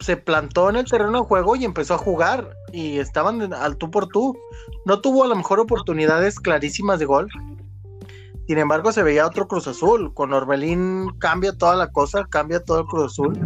[0.01, 3.91] se plantó en el terreno de juego y empezó a jugar y estaban al tú
[3.91, 4.37] por tú.
[4.85, 7.29] No tuvo a lo mejor oportunidades clarísimas de gol.
[8.47, 10.13] Sin embargo, se veía otro Cruz Azul.
[10.15, 13.39] Con Orbelín cambia toda la cosa, cambia todo el Cruz Azul.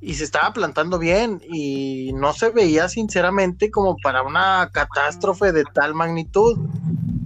[0.00, 5.64] Y se estaba plantando bien y no se veía sinceramente como para una catástrofe de
[5.64, 6.58] tal magnitud.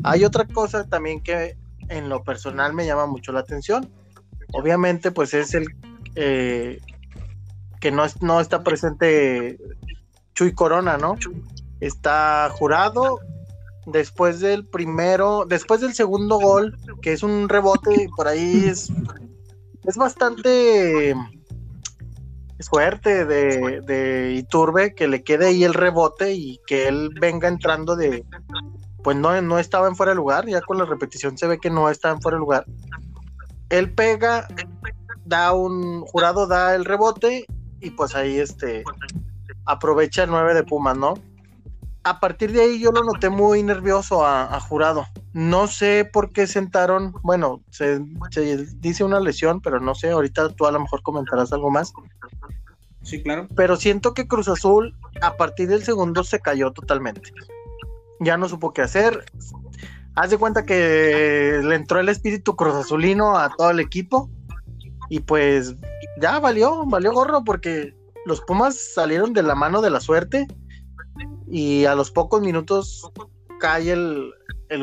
[0.02, 1.56] Hay otra cosa también que
[1.88, 3.90] en lo personal me llama mucho la atención.
[4.52, 5.66] Obviamente, pues es el
[6.16, 6.80] eh,
[7.80, 9.58] que no, no está presente
[10.34, 11.16] Chuy Corona, ¿no?
[11.80, 13.18] Está jurado
[13.86, 18.92] después del primero, después del segundo gol, que es un rebote, por ahí es,
[19.84, 21.14] es bastante
[22.58, 27.96] suerte de, de Iturbe que le quede ahí el rebote y que él venga entrando
[27.96, 28.24] de,
[29.02, 31.70] pues no, no estaba en fuera de lugar, ya con la repetición se ve que
[31.70, 32.66] no estaba en fuera de lugar.
[33.70, 34.46] Él pega,
[35.24, 37.46] da un jurado, da el rebote
[37.80, 38.84] y pues ahí este
[39.64, 41.14] aprovecha el 9 de Pumas, ¿no?
[42.02, 45.06] A partir de ahí yo lo noté muy nervioso a, jurado.
[45.34, 48.00] No sé por qué sentaron, bueno, se,
[48.78, 51.92] dice una lesión, pero no sé, ahorita tú a lo mejor comentarás algo más.
[53.02, 53.48] Sí, claro.
[53.54, 57.32] Pero siento que Cruz Azul a partir del segundo se cayó totalmente.
[58.18, 59.24] Ya no supo qué hacer.
[60.14, 64.30] Haz de cuenta que le entró el espíritu Cruz Azulino a todo el equipo
[65.08, 65.76] y pues
[66.20, 67.94] ya valió, valió gorro porque
[68.26, 70.46] los Pumas salieron de la mano de la suerte
[71.50, 73.10] y a los pocos minutos
[73.58, 74.32] cae el,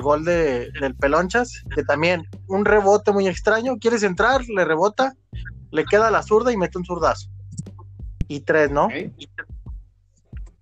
[0.02, 5.14] gol de, del Pelonchas, que también un rebote muy extraño, quieres entrar, le rebota,
[5.72, 7.30] le queda la zurda y mete un zurdazo.
[8.28, 8.90] Y tres, ¿no?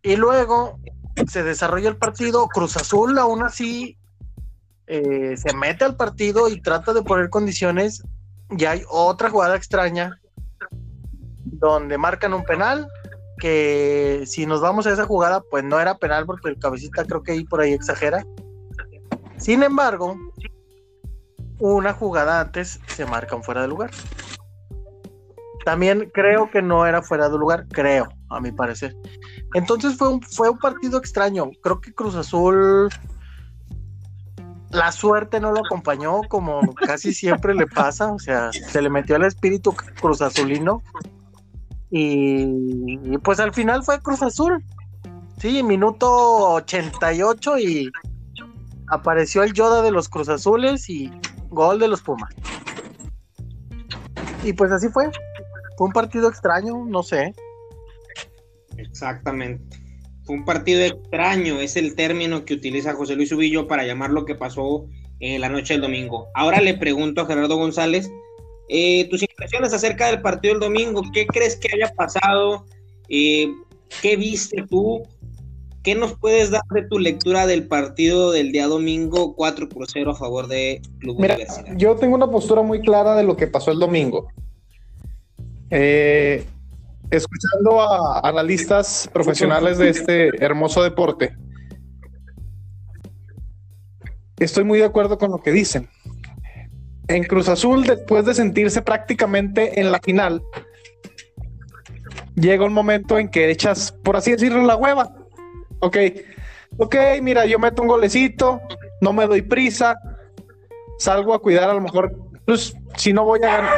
[0.03, 0.79] Y luego
[1.27, 3.97] se desarrolla el partido, Cruz Azul aún así
[4.87, 8.03] eh, se mete al partido y trata de poner condiciones
[8.51, 10.19] y hay otra jugada extraña
[11.43, 12.87] donde marcan un penal
[13.37, 17.23] que si nos vamos a esa jugada pues no era penal porque el cabecita creo
[17.23, 18.25] que ahí por ahí exagera.
[19.37, 20.17] Sin embargo
[21.59, 23.91] una jugada antes se marca un fuera de lugar.
[25.63, 28.95] También creo que no era fuera de lugar creo a mi parecer.
[29.53, 31.49] Entonces fue un, fue un partido extraño.
[31.61, 32.89] Creo que Cruz Azul
[34.75, 39.15] la suerte no lo acompañó como casi siempre le pasa, o sea, se le metió
[39.15, 40.21] el espíritu Cruz
[41.91, 44.63] Y, pues al final fue Cruz Azul.
[45.37, 46.07] Sí, minuto
[46.53, 47.91] 88 y
[48.87, 51.11] apareció el Yoda de los Cruz Azules y
[51.49, 52.33] gol de los Pumas.
[54.43, 55.09] Y pues así fue.
[55.77, 57.33] Fue un partido extraño, no sé.
[58.77, 59.77] Exactamente.
[60.23, 64.25] Fue un partido extraño, es el término que utiliza José Luis Ubillo para llamar lo
[64.25, 64.87] que pasó
[65.19, 66.29] en la noche del domingo.
[66.33, 68.09] Ahora le pregunto a Gerardo González,
[68.67, 72.65] eh, tus impresiones acerca del partido del domingo, ¿qué crees que haya pasado?
[73.09, 73.47] Eh,
[74.01, 75.03] ¿Qué viste tú?
[75.83, 80.11] ¿Qué nos puedes dar de tu lectura del partido del día domingo 4 por 0
[80.11, 81.37] a favor de Club Mira,
[81.77, 84.27] Yo tengo una postura muy clara de lo que pasó el domingo.
[85.69, 86.43] Eh,
[87.11, 91.35] escuchando a analistas profesionales de este hermoso deporte,
[94.39, 95.87] estoy muy de acuerdo con lo que dicen.
[97.07, 100.41] En Cruz Azul, después de sentirse prácticamente en la final,
[102.35, 105.13] llega un momento en que echas, por así decirlo, la hueva.
[105.79, 105.97] Ok,
[106.77, 108.61] ok, mira, yo meto un golecito,
[109.01, 109.99] no me doy prisa,
[110.97, 112.15] salgo a cuidar a lo mejor,
[112.45, 113.69] pues si no voy a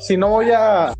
[0.00, 0.94] si no voy a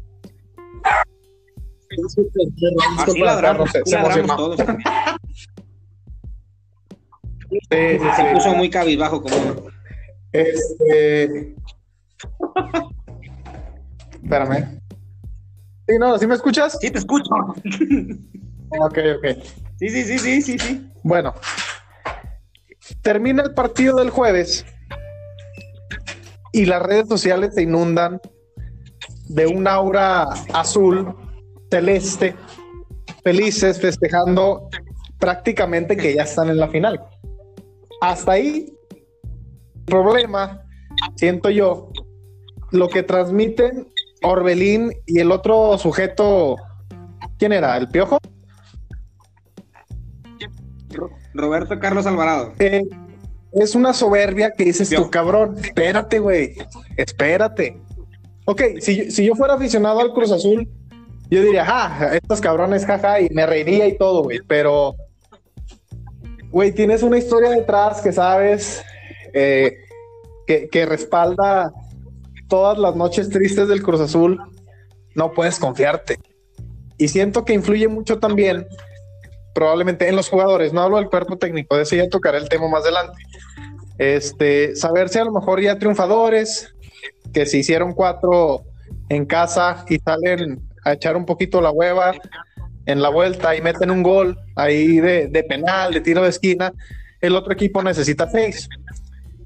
[2.99, 4.61] Así ladramos, se, ladramos todos.
[7.61, 7.99] se
[8.33, 9.37] puso muy cabizbajo como
[10.39, 11.55] Este.
[14.23, 14.81] Espérame.
[15.87, 16.79] Sí, no, ¿sí me escuchas?
[16.81, 17.31] Sí, te escucho.
[18.81, 19.43] Ok, ok.
[19.79, 20.93] Sí, sí, sí, sí, sí, sí.
[21.03, 21.33] Bueno,
[23.03, 24.67] termina el partido del jueves
[26.53, 28.21] y las redes sociales se inundan
[29.29, 31.15] de un aura azul,
[31.71, 32.35] celeste,
[33.23, 34.69] felices, festejando
[35.19, 37.01] prácticamente que ya están en la final.
[38.01, 38.73] Hasta ahí,
[39.89, 40.63] problema,
[41.17, 41.91] siento yo,
[42.71, 43.89] lo que transmiten
[44.23, 46.57] Orbelín y el otro sujeto,
[47.39, 47.77] ¿quién era?
[47.77, 48.19] ¿El Piojo?
[51.35, 52.53] Roberto Carlos Alvarado.
[52.59, 52.83] Eh,
[53.53, 56.55] es una soberbia que dices tú, cabrón, espérate, güey,
[56.97, 57.81] espérate.
[58.45, 60.69] Ok, si, si, yo fuera aficionado al Cruz Azul,
[61.31, 64.95] yo diría, ah, estos cabrones, jaja, y me reiría y todo, güey, pero,
[66.51, 68.83] güey, tienes una historia detrás que sabes,
[69.33, 69.77] eh,
[70.47, 71.73] que, respalda
[72.49, 74.41] todas las noches tristes del Cruz Azul,
[75.15, 76.19] no puedes confiarte.
[76.97, 78.67] Y siento que influye mucho también,
[79.55, 82.69] probablemente en los jugadores, no hablo del cuerpo técnico, de eso ya tocaré el tema
[82.69, 83.19] más adelante.
[83.99, 86.75] Este, saber si a lo mejor ya triunfadores,
[87.33, 88.63] que se hicieron cuatro
[89.11, 92.15] en casa y salen a echar un poquito la hueva
[92.87, 96.73] en la vuelta y meten un gol ahí de, de penal, de tiro de esquina,
[97.21, 98.69] el otro equipo necesita seis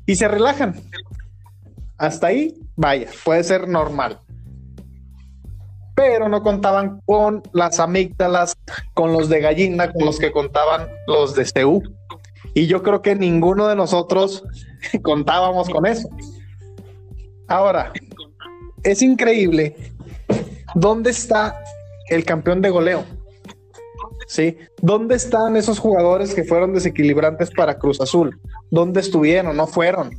[0.07, 0.75] y se relajan.
[1.99, 4.19] Hasta ahí, vaya, puede ser normal.
[5.95, 8.57] Pero no contaban con las amígdalas,
[8.95, 11.83] con los de gallina, con los que contaban los de CEU.
[12.55, 14.43] Y yo creo que ninguno de nosotros
[15.03, 16.09] contábamos con eso.
[17.47, 17.93] Ahora,
[18.83, 19.77] es increíble.
[20.75, 21.62] ¿Dónde está
[22.09, 23.05] el campeón de goleo?
[24.33, 24.57] ¿Sí?
[24.81, 28.40] ¿Dónde están esos jugadores que fueron desequilibrantes para Cruz Azul?
[28.71, 29.55] ¿Dónde estuvieron?
[29.57, 30.11] ¿No fueron?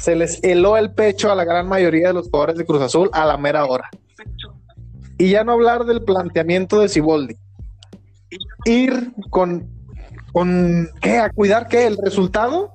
[0.00, 3.10] se les heló el pecho a la gran mayoría de los jugadores de Cruz Azul
[3.12, 3.90] a la mera hora.
[5.18, 7.36] Y ya no hablar del planteamiento de Siboldi.
[8.64, 9.68] Ir con,
[10.32, 11.18] con ¿qué?
[11.18, 11.86] A cuidar qué?
[11.86, 12.72] El resultado.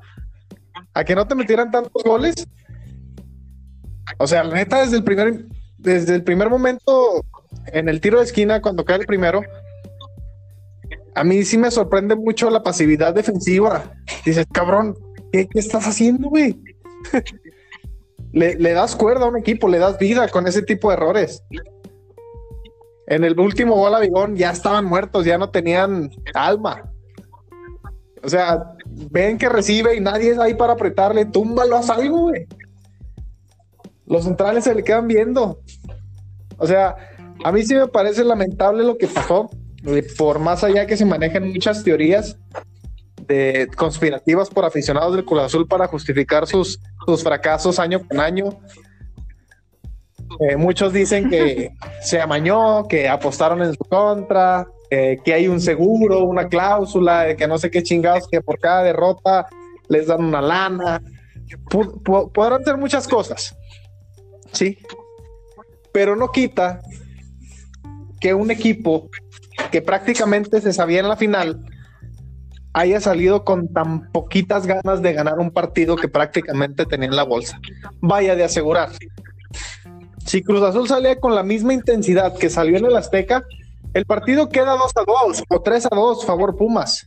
[0.93, 2.47] A que no te metieran tantos goles.
[4.19, 5.45] O sea, la neta, desde el primer,
[5.79, 7.25] desde el primer momento,
[7.65, 9.41] en el tiro de esquina, cuando cae el primero,
[11.15, 13.91] a mí sí me sorprende mucho la pasividad defensiva.
[14.25, 14.97] Dices, cabrón,
[15.31, 16.61] ¿qué, estás haciendo, güey?
[18.33, 21.41] le, das cuerda a un equipo, le das vida con ese tipo de errores.
[23.07, 26.91] En el último gol a Bigón ya estaban muertos, ya no tenían alma.
[28.21, 28.75] O sea,
[29.09, 32.45] ven que recibe y nadie es ahí para apretarle, túmbalo, haz algo, güey.
[34.05, 35.59] Los centrales se le quedan viendo.
[36.57, 36.95] O sea,
[37.43, 39.49] a mí sí me parece lamentable lo que pasó,
[40.17, 42.37] por más allá que se manejen muchas teorías
[43.27, 48.59] de conspirativas por aficionados del Cruz Azul para justificar sus, sus fracasos año con año.
[50.39, 51.71] Eh, muchos dicen que
[52.01, 57.47] se amañó, que apostaron en su contra, que hay un seguro, una cláusula, de que
[57.47, 59.45] no sé qué chingados, que por cada derrota
[59.89, 61.01] les dan una lana.
[62.33, 63.57] podrán hacer muchas cosas,
[64.53, 64.77] sí,
[65.91, 66.81] pero no quita
[68.19, 69.09] que un equipo
[69.75, 71.65] que prácticamente se sabía en la final
[72.71, 77.23] haya salido con tan poquitas ganas de ganar un partido que prácticamente tenía en la
[77.23, 77.59] bolsa.
[77.99, 78.91] Vaya de asegurar.
[80.25, 83.43] Si Cruz Azul salía con la misma intensidad que salió en el Azteca,
[83.93, 87.05] el partido queda 2 a 2 o 3 a 2, favor Pumas.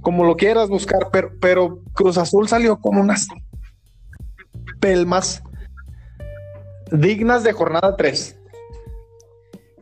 [0.00, 3.28] Como lo quieras buscar, pero, pero Cruz Azul salió con unas
[4.80, 5.42] pelmas
[6.90, 8.34] dignas de jornada 3.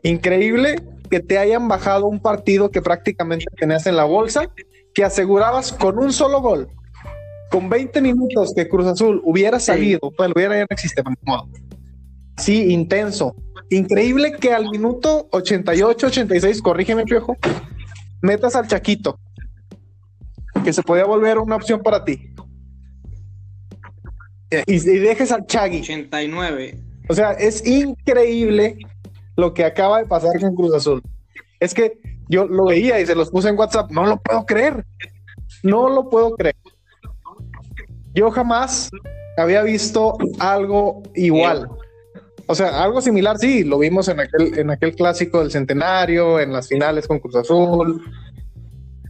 [0.02, 4.48] Increíble que te hayan bajado un partido que prácticamente tenías en la bolsa,
[4.94, 6.68] que asegurabas con un solo gol,
[7.50, 11.02] con 20 minutos que Cruz Azul hubiera salido, pues hubiera ya no existe,
[12.38, 13.36] Sí, intenso.
[13.68, 17.36] Increíble que al minuto 88, 86, corrígeme, Piojo,
[18.22, 19.20] metas al Chaquito,
[20.64, 22.34] que se podía volver una opción para ti.
[24.66, 25.80] Y, y dejes al Chagui.
[25.80, 26.78] 89.
[27.10, 28.78] O sea, es increíble
[29.42, 31.02] lo que acaba de pasar con Cruz Azul.
[31.58, 34.86] Es que yo lo veía y se los puse en WhatsApp, no lo puedo creer,
[35.64, 36.54] no lo puedo creer.
[38.14, 38.88] Yo jamás
[39.36, 41.68] había visto algo igual.
[42.46, 46.52] O sea, algo similar, sí, lo vimos en aquel, en aquel clásico del centenario, en
[46.52, 48.00] las finales con Cruz Azul,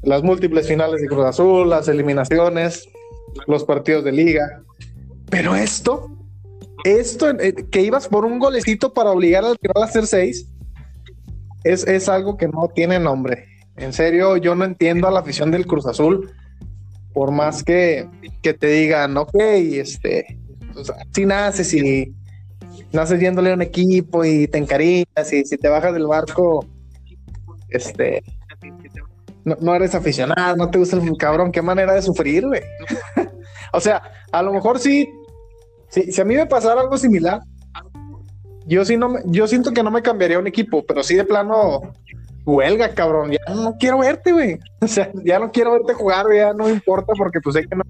[0.03, 2.89] las múltiples finales de Cruz Azul, las eliminaciones,
[3.47, 4.63] los partidos de liga.
[5.29, 6.09] Pero esto,
[6.85, 10.49] esto, eh, que ibas por un golecito para obligar al rival a hacer seis,
[11.65, 13.47] es, es algo que no tiene nombre.
[13.77, 16.31] En serio, yo no entiendo a la afición del Cruz Azul,
[17.13, 18.09] por más que,
[18.43, 20.39] que te digan, ok, este,
[21.15, 22.15] si naces y
[22.93, 26.67] naces yéndole a un equipo y te encariñas y si te bajas del barco,
[27.69, 28.23] este,
[29.45, 32.63] no, eres aficionado, no te gusta el cabrón, qué manera de sufrir, güey.
[33.73, 35.09] o sea, a lo mejor sí,
[35.93, 37.43] si, a mí me pasara algo similar,
[38.67, 41.83] yo sí no yo siento que no me cambiaría un equipo, pero sí de plano
[42.47, 43.31] huelga, cabrón.
[43.33, 44.59] Ya no quiero verte, güey.
[44.81, 47.85] O sea, ya no quiero verte jugar, ya no importa porque pues sé que no,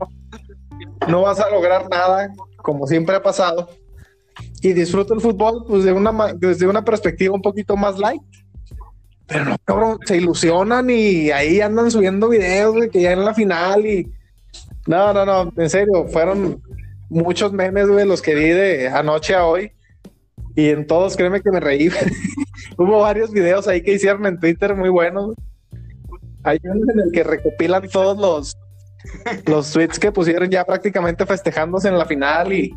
[1.09, 3.69] no vas a lograr nada, como siempre ha pasado.
[4.61, 8.23] Y disfruto el fútbol pues de una desde una perspectiva un poquito más light.
[9.27, 13.33] Pero no, cabrón, se ilusionan y ahí andan subiendo videos de que ya en la
[13.33, 14.13] final y
[14.87, 16.61] no, no, no, en serio, fueron
[17.13, 19.73] muchos memes, güey, los que vi de anoche a hoy
[20.55, 21.89] y en todos, créeme que me reí.
[22.79, 25.35] Hubo varios videos ahí que hicieron en Twitter muy buenos.
[26.45, 28.57] Hay uno en el que recopilan todos los,
[29.47, 32.75] los tweets que pusieron ya prácticamente festejándose en la final y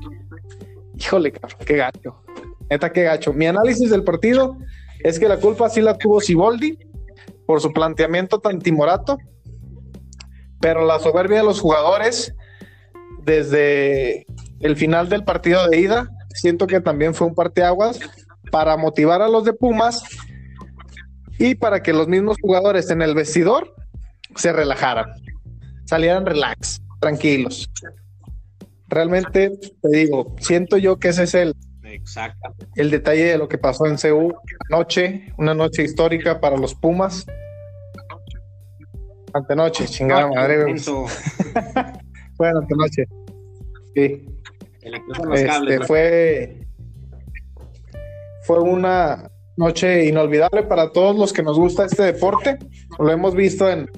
[0.98, 2.22] híjole, cabrón, qué gacho.
[2.70, 3.34] Neta, qué gacho.
[3.34, 4.58] Mi análisis del partido
[5.00, 6.78] es que la culpa sí la tuvo Siboldi
[7.46, 9.18] por su planteamiento tan timorato,
[10.60, 12.34] pero la soberbia de los jugadores
[13.26, 14.26] desde
[14.60, 18.00] el final del partido de ida siento que también fue un parteaguas
[18.52, 20.04] para motivar a los de Pumas
[21.40, 23.74] y para que los mismos jugadores en el vestidor
[24.36, 25.12] se relajaran,
[25.86, 27.70] salieran relax, tranquilos.
[28.88, 29.52] Realmente
[29.82, 31.56] te digo, siento yo que ese es el,
[32.76, 34.34] el detalle de lo que pasó en CU
[34.70, 37.26] anoche, una noche histórica para los Pumas.
[39.34, 40.76] Antenoche, chingada madre.
[42.38, 43.06] bueno, antenoche.
[43.96, 44.26] Sí.
[44.82, 46.68] Este, fue,
[48.44, 52.58] fue una noche inolvidable para todos los que nos gusta este deporte.
[53.00, 53.90] Lo hemos visto en,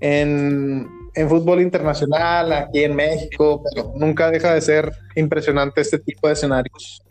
[0.00, 0.88] en,
[1.28, 7.02] fútbol internacional, aquí en México, pero nunca deja de ser impresionante este tipo de escenarios.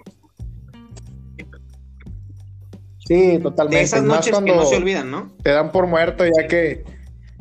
[3.06, 3.84] Sí, totalmente.
[3.84, 5.32] esas noches que no se olvidan, ¿no?
[5.44, 6.84] Te dan por muerto ya que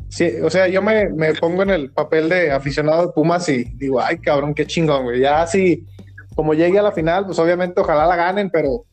[0.08, 1.08] Sí, o sea, yo me,
[1.40, 5.20] pongo en el papel de aficionado de Pumas y digo, ay, cabrón, qué chingón, güey.
[5.20, 5.86] Ya así,
[6.34, 8.84] como llegue a la final, pues obviamente ojalá la ganen, pero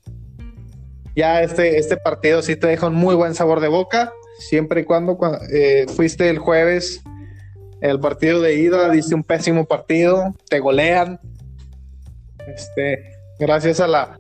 [1.16, 4.84] ya este, este partido sí te deja un muy buen sabor de boca, siempre y
[4.84, 5.18] cuando,
[5.52, 7.02] eh, fuiste el jueves,
[7.82, 11.20] el partido de ida, diste un pésimo partido, te golean.
[12.48, 14.18] Este, gracias a la,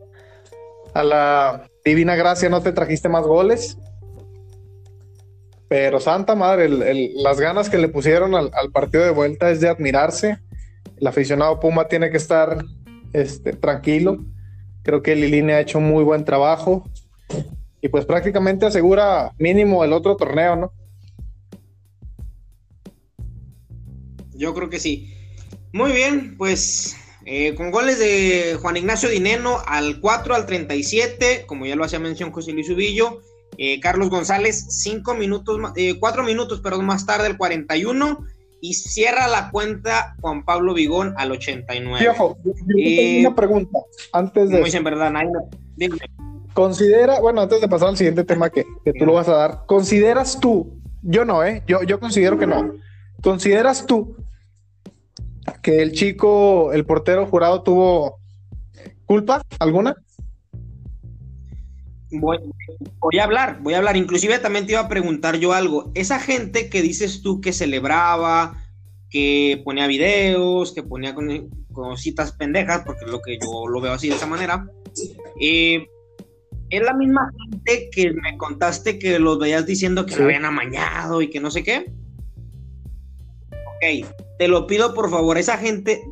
[0.93, 3.77] a la divina gracia no te trajiste más goles
[5.67, 6.69] pero santa madre,
[7.15, 10.37] las ganas que le pusieron al, partido de vuelta es de admirarse.
[10.97, 12.63] El aficionado Puma tiene que estar
[13.13, 14.23] este, tranquilo.
[14.83, 16.87] Creo que Liline ha hecho muy buen trabajo.
[17.81, 20.73] Y pues prácticamente asegura mínimo el otro torneo, ¿no?
[24.33, 25.13] Yo creo que sí.
[25.71, 26.95] Muy bien, pues
[27.25, 31.99] eh, con goles de Juan Ignacio Dineno al 4 al 37, como ya lo hacía
[31.99, 33.21] mención José Luis Ubillo,
[33.57, 38.25] eh, Carlos González, cinco minutos, eh, cuatro minutos, perdón, más tarde, el 41,
[38.61, 42.09] y cierra la cuenta Juan Pablo Vigón al 89.
[42.09, 43.79] Ojo, yo, tengo una pregunta
[44.13, 44.61] antes de.
[44.61, 45.13] Muy en verdad,
[46.53, 48.63] Considera, bueno, antes de pasar al siguiente tema que,
[48.97, 52.73] tú lo vas a dar, ¿consideras tú, yo no, eh, yo, yo considero que no,
[53.21, 54.15] ¿consideras tú
[55.61, 58.19] que el chico, el portero jurado tuvo
[59.05, 59.95] culpa alguna?
[62.19, 63.97] Voy, a hablar, voy a hablar.
[63.97, 65.91] Inclusive también te iba a preguntar yo algo.
[65.95, 68.63] Esa gente que dices tú que celebraba,
[69.09, 73.93] que ponía videos, que ponía con, cositas pendejas, porque es lo que yo lo veo
[73.93, 74.67] así de esa manera,
[75.39, 75.87] eh,
[76.69, 81.21] es la misma gente que me contaste que los veías diciendo que se habían amañado
[81.21, 81.91] y que no sé qué.
[83.49, 84.07] Ok,
[84.39, 86.03] te lo pido por favor, esa gente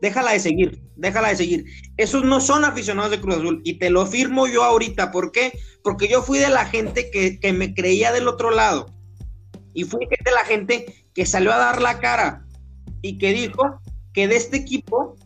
[0.00, 1.64] déjala de seguir, déjala de seguir.
[1.96, 5.10] Esos no son aficionados de Cruz Azul y te lo firmo yo ahorita.
[5.10, 5.58] ¿Por qué?
[5.82, 8.86] Porque yo fui de la gente que, me creía del otro lado
[9.74, 12.46] y fui de la gente que salió a dar la cara
[13.02, 13.80] y que dijo
[14.12, 15.16] que de este equipo,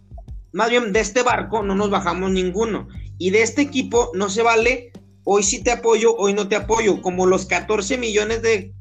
[0.52, 2.88] más bien de este barco, no nos bajamos ninguno.
[3.18, 4.92] Y de este equipo no se vale,
[5.24, 8.74] hoy sí te apoyo, hoy no te apoyo, como los 14 millones de,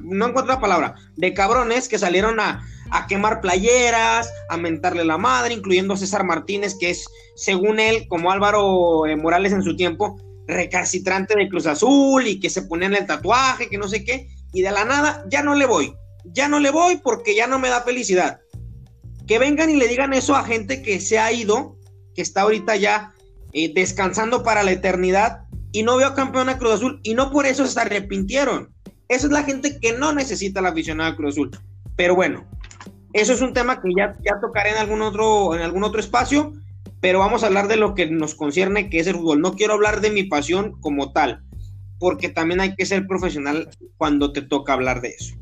[0.00, 5.18] no encuentro la palabra, de cabrones que salieron a, a quemar playeras, a mentarle la
[5.18, 9.76] madre, incluyendo a César Martínez, que es, según él, como Álvaro eh, Morales en su
[9.76, 10.16] tiempo,
[10.46, 14.62] recalcitrante de Cruz Azul y que se ponían el tatuaje, que no sé qué, y
[14.62, 17.68] de la nada ya no le voy, ya no le voy porque ya no me
[17.68, 18.40] da felicidad.
[19.26, 21.76] Que vengan y le digan eso a gente que se ha ido,
[22.14, 23.14] que está ahorita ya
[23.52, 27.46] eh, descansando para la eternidad y no veo campeón a Cruz Azul y no por
[27.46, 28.72] eso se arrepintieron.
[29.08, 31.50] Esa es la gente que no necesita la aficionada Cruz Azul.
[31.96, 32.44] Pero bueno,
[33.12, 36.52] eso es un tema que ya, ya tocaré en algún, otro, en algún otro espacio,
[37.00, 39.40] pero vamos a hablar de lo que nos concierne, que es el fútbol.
[39.40, 41.42] No quiero hablar de mi pasión como tal,
[41.98, 45.34] porque también hay que ser profesional cuando te toca hablar de eso.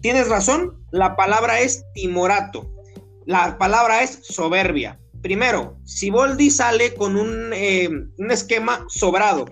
[0.00, 2.70] Tienes razón, la palabra es timorato,
[3.26, 4.98] la palabra es soberbia.
[5.20, 9.44] Primero, Siboldi sale con un, eh, un esquema sobrado,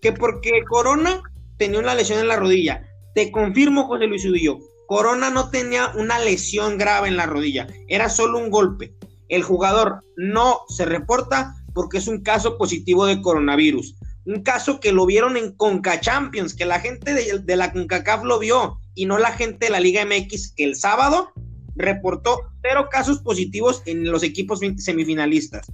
[0.00, 1.22] que porque Corona
[1.58, 2.86] tenía una lesión en la rodilla.
[3.14, 8.08] Te confirmo, José Luis Udillo, Corona no tenía una lesión grave en la rodilla, era
[8.08, 8.94] solo un golpe.
[9.28, 13.96] El jugador no se reporta porque es un caso positivo de coronavirus.
[14.24, 18.24] Un caso que lo vieron en Conca Champions, que la gente de, de la CONCACAF
[18.24, 21.32] lo vio y no la gente de la Liga MX, que el sábado
[21.76, 25.70] reportó cero casos positivos en los equipos semifinalistas.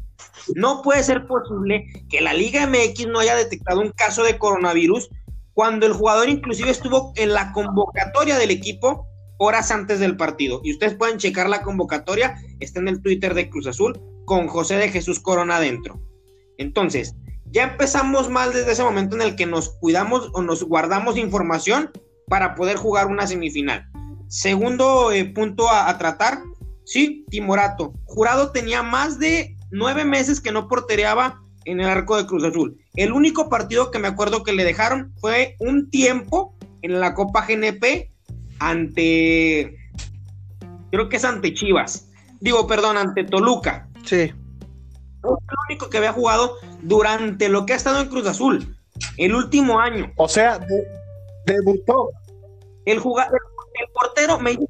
[0.55, 5.09] No puede ser posible que la Liga MX no haya detectado un caso de coronavirus
[5.55, 9.07] cuando el jugador inclusive estuvo en la convocatoria del equipo
[9.39, 10.61] horas antes del partido.
[10.63, 14.77] Y ustedes pueden checar la convocatoria, está en el Twitter de Cruz Azul, con José
[14.77, 16.01] de Jesús Corona adentro.
[16.59, 21.17] Entonces, ya empezamos mal desde ese momento en el que nos cuidamos o nos guardamos
[21.19, 21.91] información
[22.29, 23.85] para poder jugar una semifinal.
[24.29, 26.39] Segundo eh, punto a, tratar,
[26.85, 27.93] sí, Timorato.
[28.05, 32.79] Jurado tenía más de nueve meses que no portereaba en el arco de Cruz Azul.
[32.95, 37.47] El único partido que me acuerdo que le dejaron fue un tiempo en la Copa
[37.47, 38.11] GNP
[38.59, 39.77] ante,
[40.91, 42.09] creo que es ante Chivas.
[42.41, 43.89] Digo, perdón, ante Toluca.
[44.05, 44.17] Sí.
[44.17, 48.77] Es el único que había jugado durante lo que ha estado en Cruz Azul,
[49.17, 50.13] el último año.
[50.17, 50.61] O sea,
[51.47, 52.11] debutó.
[52.85, 53.39] El jugador,
[53.81, 54.67] el portero, me hizo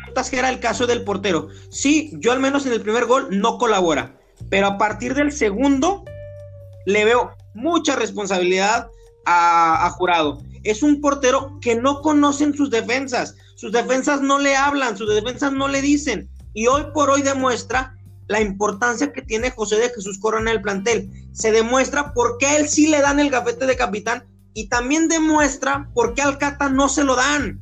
[0.00, 1.48] preguntas que era el caso del portero.
[1.70, 4.18] Sí, yo al menos en el primer gol no colabora,
[4.48, 6.04] pero a partir del segundo
[6.86, 8.88] le veo mucha responsabilidad
[9.26, 10.42] a, Jurado.
[10.64, 15.52] Es un portero que no conocen sus defensas, sus defensas no le hablan, sus defensas
[15.52, 16.28] no le dicen.
[16.52, 17.94] Y hoy por hoy demuestra
[18.26, 21.10] la importancia que tiene José de Jesús Corona en el plantel.
[21.32, 24.24] Se demuestra por qué él sí le dan el gafete de capitán
[24.54, 27.60] y también demuestra por qué al Cata no se lo dan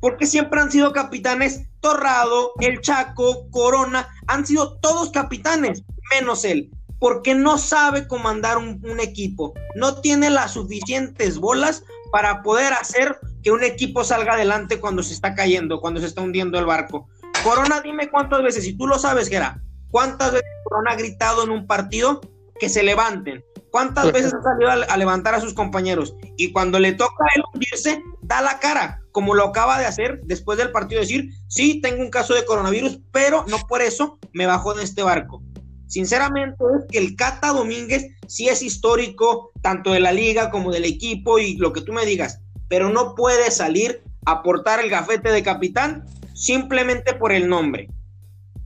[0.00, 6.70] porque siempre han sido capitanes Torrado, El Chaco, Corona, han sido todos capitanes, menos él,
[7.00, 11.82] porque no sabe comandar un, equipo, no tiene las suficientes bolas
[12.12, 16.20] para poder hacer que un equipo salga adelante cuando se está cayendo, cuando se está
[16.20, 17.08] hundiendo el barco.
[17.42, 21.50] Corona, dime cuántas veces, si tú lo sabes, Gera, cuántas veces Corona ha gritado en
[21.50, 22.20] un partido
[22.60, 26.78] que se levanten, cuántas veces ha salido a, a levantar a sus compañeros y cuando
[26.78, 30.70] le toca a él hundirse, da la cara, como lo acaba de hacer después del
[30.70, 34.84] partido, decir, sí, tengo un caso de coronavirus, pero no por eso me bajó de
[34.84, 35.42] este barco.
[35.90, 40.84] Sinceramente es que el Cata Domínguez sí es histórico, tanto de la liga como del
[40.84, 45.32] equipo y lo que tú me digas, pero no puede salir a portar el gafete
[45.32, 47.88] de capitán simplemente por el nombre.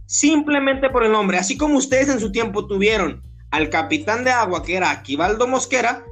[0.05, 1.39] Simplemente por el nombre.
[1.39, 6.05] Así como ustedes en su tiempo tuvieron al capitán de agua, que era Aquivaldo Mosquera,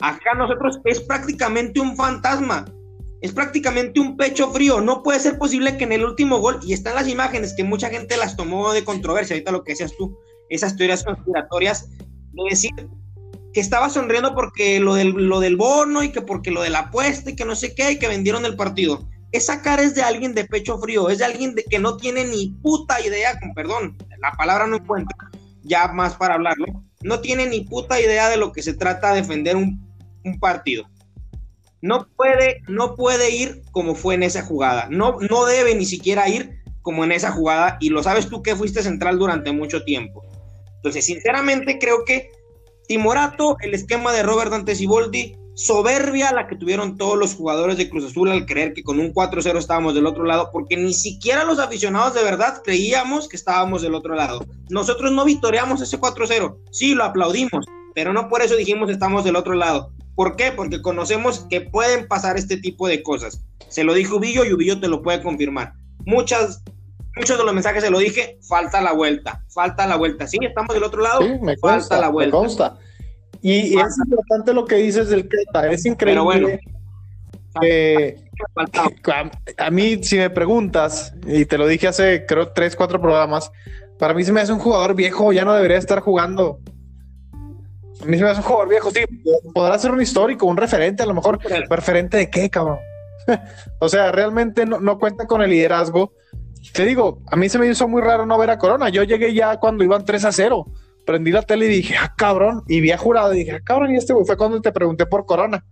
[0.00, 2.64] acá nosotros es prácticamente un fantasma
[3.24, 4.82] es prácticamente un pecho frío.
[4.82, 7.88] No puede ser posible que en el último gol, y están las imágenes que mucha
[7.88, 10.18] gente las tomó de controversia, ahorita lo que decías tú,
[10.50, 12.70] esas teorías conspiratorias, de decir
[13.54, 17.34] que estaba sonriendo porque lo del, bono y que porque lo de la apuesta y
[17.34, 19.08] que no sé qué, y que vendieron el partido.
[19.32, 22.26] Esa cara es de alguien de pecho frío, es de alguien de, que no tiene
[22.26, 25.16] ni puta idea, perdón, la palabra no encuentra,
[25.62, 26.66] ya más para hablarlo,
[27.02, 30.84] no tiene ni puta idea de lo que se trata de defender un partido
[31.84, 34.88] no puede, no puede ir como fue en esa jugada.
[34.90, 37.76] No, no debe ni siquiera ir como en esa jugada.
[37.78, 40.24] Y lo sabes tú que fuiste central durante mucho tiempo.
[40.76, 42.30] Entonces, sinceramente, creo que
[42.88, 47.90] Timorato, el esquema de Robert Dante Siboldi, soberbia la que tuvieron todos los jugadores de
[47.90, 51.44] Cruz Azul al creer que con un 4-0 estábamos del otro lado, porque ni siquiera
[51.44, 54.42] los aficionados de verdad creíamos que estábamos del otro lado.
[54.70, 59.36] Nosotros no victoriamos ese 4-0, sí lo aplaudimos, pero no por eso dijimos estamos del
[59.36, 59.92] otro lado.
[60.14, 60.52] ¿Por qué?
[60.52, 63.40] Porque conocemos que pueden pasar este tipo de cosas.
[63.68, 65.74] Se lo dijo Ubillo y Ubillo te lo puede confirmar.
[66.06, 66.62] Muchas,
[67.16, 70.26] muchos de los mensajes se lo dije, falta la vuelta, falta la vuelta.
[70.26, 72.36] Sí, estamos del otro lado, sí, me falta la vuelta.
[72.36, 72.78] Me consta.
[73.42, 76.12] Y, es importante lo que dices del Creta, es increíble.
[76.12, 76.48] Pero bueno,
[79.58, 83.52] a, mí, si me preguntas, y te lo dije hace creo tres, cuatro programas,
[83.98, 86.60] para mí se me hace un jugador viejo, ya no debería estar jugando.
[88.02, 89.04] A mí se me hace un jugador viejo, sí.
[89.54, 91.38] Podrá ser un histórico, un referente, a lo mejor.
[91.68, 92.78] ¿Referente de qué, cabrón?
[93.78, 96.12] o sea, realmente no, cuenta con el liderazgo.
[96.72, 98.88] Te digo, a mí se me hizo muy raro no ver a Corona.
[98.88, 100.66] Yo llegué ya cuando iban 3 a 0.
[101.06, 103.92] prendí la tele y dije, ah, cabrón, y vi a jurado y dije, ah, cabrón,
[103.92, 105.64] y este fue cuando te pregunté por Corona.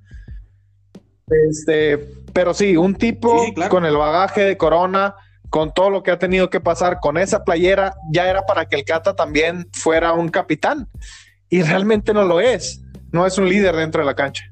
[1.48, 1.98] Este,
[2.32, 5.14] pero sí, un tipo con el bagaje de Corona,
[5.48, 8.76] con todo lo que ha tenido que pasar con esa playera, ya era para que
[8.76, 10.88] el Cata también fuera un capitán.
[11.52, 12.80] Y realmente no lo es.
[13.10, 14.44] No es un líder dentro de la cancha.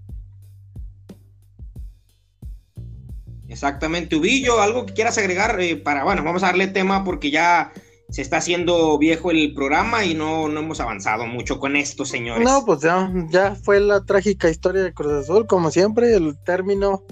[3.48, 7.72] Exactamente, Ubillo, algo que quieras agregar eh, para, bueno, vamos a darle tema porque ya
[8.11, 12.44] se está haciendo viejo el programa y no, no hemos avanzado mucho con esto, señores.
[12.44, 17.07] No, pues ya, ya fue la trágica historia de Cruz Azul, como siempre, el término,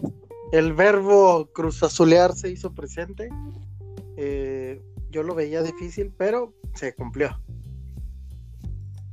[0.53, 3.31] el verbo Cruz Azulear se hizo presente.
[4.19, 7.41] Eh, yo lo veía difícil, pero se cumplió.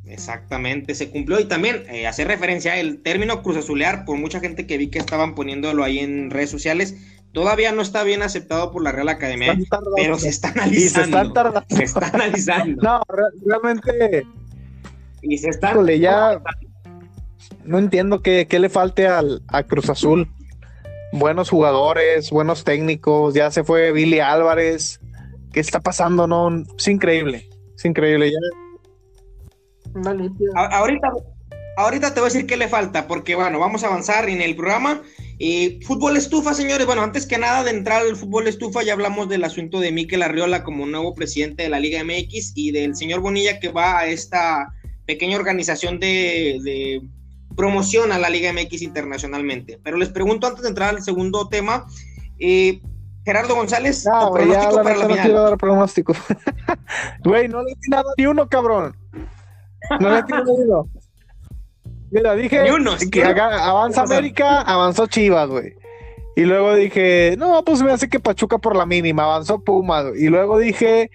[0.07, 4.67] Exactamente, se cumplió y también eh, hacer referencia al término Cruz Azulear por mucha gente
[4.67, 6.95] que vi que estaban poniéndolo ahí en redes sociales
[7.35, 9.57] Todavía no está bien aceptado por la Real Academia,
[9.97, 11.61] pero se está analizando.
[11.67, 12.81] se, está analizando.
[12.81, 13.01] No,
[13.45, 14.25] realmente.
[15.21, 15.75] Y se está.
[15.99, 16.41] ya.
[17.65, 20.31] No entiendo qué, le falte al, a Cruz Azul.
[21.11, 23.33] Buenos jugadores, buenos técnicos.
[23.33, 25.01] Ya se fue Billy Álvarez.
[25.51, 26.27] ¿Qué está pasando?
[26.27, 27.49] No, es increíble.
[27.75, 28.31] Es increíble.
[28.31, 28.64] Ya.
[30.55, 31.13] Ahorita,
[31.77, 34.55] ahorita te voy a decir qué le falta, porque bueno, vamos a avanzar en el
[34.55, 35.01] programa.
[35.37, 36.85] Y fútbol estufa, señores.
[36.85, 40.23] Bueno, antes que nada de entrar al fútbol estufa, ya hablamos del asunto de Miquel
[40.23, 44.07] Arriola como nuevo presidente de la Liga MX y del señor Bonilla que va a
[44.07, 44.73] esta
[45.05, 47.01] pequeña organización de,
[47.55, 49.79] promoción a la Liga MX internacionalmente.
[49.83, 51.85] Pero les pregunto antes de entrar al segundo tema,
[52.39, 52.81] eh,
[53.25, 55.17] Gerardo González, no, pronóstico para la final.
[55.17, 56.13] No quiero dar pronóstico.
[57.23, 58.95] Güey, no le he tirado ni uno, cabrón.
[59.99, 60.89] No le ni uno.
[62.11, 62.63] Mira, dije
[63.11, 65.75] que avanza América, avanzó Chivas, güey.
[66.35, 70.05] Y luego dije, no, pues me hace que Pachuca por la mínima, avanzó Pumas.
[70.17, 71.09] Y luego dije,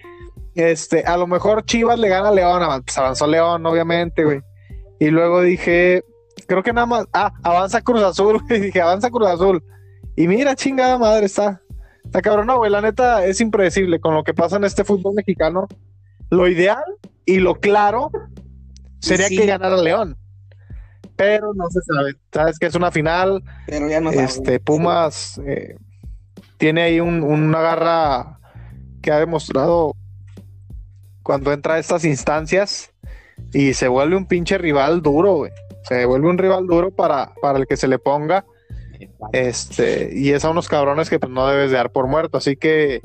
[0.55, 4.41] este, a lo mejor Chivas le gana a León, pues avanzó León, obviamente, güey.
[4.99, 6.03] Y luego dije,
[6.47, 8.61] creo que nada más, ah, avanza Cruz Azul, güey.
[8.61, 9.63] Dije, avanza Cruz Azul.
[10.15, 11.61] Y mira, chingada madre, está,
[12.03, 12.47] está cabrón.
[12.47, 15.67] No, güey, la neta es impredecible con lo que pasa en este fútbol mexicano.
[16.29, 16.83] Lo ideal
[17.25, 18.11] y lo claro
[19.01, 20.17] sería que ganara León
[21.21, 22.15] pero no se sabe.
[22.33, 23.43] Sabes que es una final.
[23.67, 25.75] Pero ya no Este, Pumas eh,
[26.57, 28.39] tiene ahí una garra
[29.03, 29.95] que ha demostrado
[31.21, 32.91] cuando entra a estas instancias
[33.53, 35.51] y se vuelve un pinche rival duro, güey.
[35.83, 38.43] Se vuelve un rival duro para, para el que se le ponga.
[39.31, 42.39] Este, y es a unos cabrones que pues, no debes de dar por muerto.
[42.39, 43.01] Así que,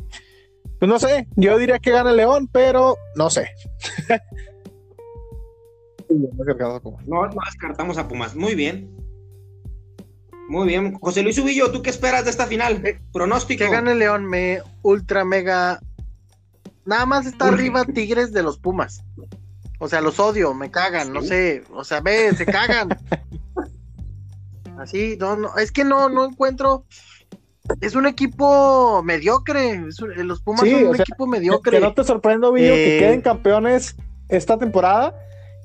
[0.78, 3.50] pues no sé, yo diría que gana el León, pero no sé.
[7.06, 8.34] No, no descartamos a Pumas.
[8.34, 8.90] Muy bien.
[10.48, 10.94] Muy bien.
[10.94, 12.82] José Luis Ubillo, ¿tú qué esperas de esta final?
[13.12, 13.64] Pronóstico.
[13.64, 15.80] Que gane León, me ultra mega.
[16.84, 19.04] Nada más está arriba Tigres de los Pumas.
[19.78, 21.64] O sea, los odio, me cagan, no sé.
[21.72, 22.88] O sea, ve, se cagan.
[24.78, 26.84] Así, no, no, es que no, no encuentro.
[27.80, 29.82] Es un equipo mediocre.
[30.18, 31.78] los Pumas son un equipo mediocre.
[31.78, 33.96] Que, no te sorprendo, Ubillo, que eh, queden campeones
[34.28, 35.14] esta temporada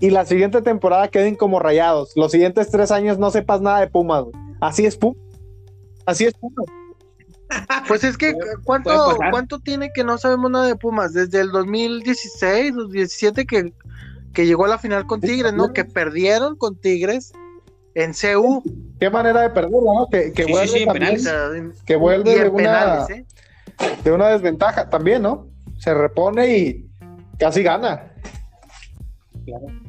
[0.01, 2.11] y la siguiente temporada queden como rayados.
[2.15, 4.25] Los siguientes tres años no sepas nada de Pumas,
[4.59, 5.21] Así es Pumas.
[6.05, 6.65] Así es Pumas.
[7.89, 8.33] Pues es que,
[8.63, 11.11] ¿cuánto, ¿cuánto tiene que no sabemos nada de Pumas?
[11.11, 13.73] Desde el 2016, 2017 que,
[14.33, 15.73] que llegó a la final con Tigres, ¿no?
[15.73, 17.33] Que perdieron con Tigres
[17.93, 18.63] en CU.
[19.01, 20.07] Qué manera de perderlo, ¿no?
[20.09, 20.85] Que, que vuelve,
[21.85, 23.25] que vuelve de, una, ¿eh?
[24.01, 25.47] de una desventaja también, ¿no?
[25.77, 26.89] Se repone y
[27.37, 28.13] casi gana.
[29.45, 29.80] Claro.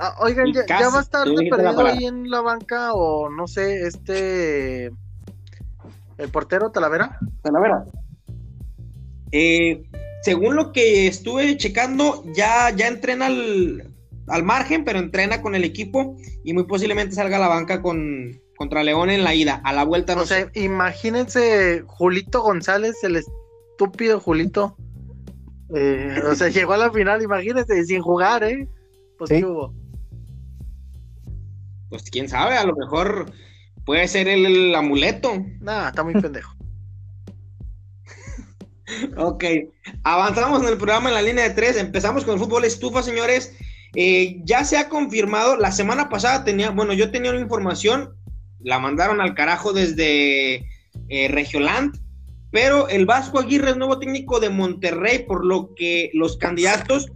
[0.00, 4.92] Ah, oigan, ya, va a estar perdido ahí en la banca o no sé, este.
[6.18, 7.18] ¿El portero Talavera?
[7.42, 7.84] Talavera.
[9.32, 9.82] Eh,
[10.22, 13.92] según lo que estuve checando, ya, ya entrena al,
[14.28, 18.40] al, margen, pero entrena con el equipo y muy posiblemente salga a la banca con,
[18.56, 19.60] contra León en la ida.
[19.64, 20.50] A la vuelta no, sé.
[20.54, 24.76] Imagínense Julito González, el estúpido Julito.
[25.74, 28.68] Eh, o sea, llegó a la final, imagínense, sin jugar, ¿eh?
[29.18, 29.74] Pues ¿qué hubo?
[31.88, 33.32] Pues quién sabe, a lo mejor
[33.84, 35.44] puede ser el, amuleto.
[35.60, 36.54] Nah, está muy pendejo.
[39.16, 39.44] ok,
[40.02, 41.76] avanzamos en el programa en la línea de tres.
[41.76, 43.56] Empezamos con el fútbol estufa, señores.
[43.94, 48.14] Eh, ya se ha confirmado, la semana pasada tenía, bueno, yo tenía una información,
[48.60, 50.56] la mandaron al carajo desde
[51.08, 51.98] eh, Regioland,
[52.50, 57.10] pero el Vasco Aguirre es nuevo técnico de Monterrey, por lo que los candidatos,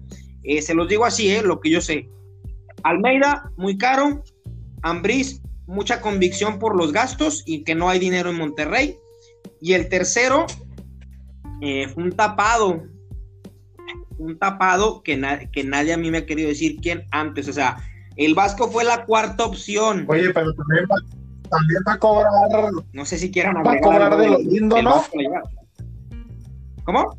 [0.44, 2.08] eh, se los digo así, lo que yo sé.
[2.82, 4.22] Almeida, muy caro,
[4.82, 8.98] Ambriz, mucha convicción por los gastos y que no hay dinero en Monterrey.
[9.60, 10.46] Y el tercero,
[11.60, 12.82] eh, un tapado.
[14.18, 17.48] un tapado que, que nadie a mí me ha querido decir quién antes.
[17.48, 17.78] O sea,
[18.16, 20.04] el Vasco fue la cuarta opción.
[20.08, 20.96] Oye, pero también va,
[21.48, 22.72] también va a cobrar.
[22.92, 25.04] No sé si quieran Va a cobrar de lo lindo, ¿no?
[26.84, 27.18] ¿Cómo?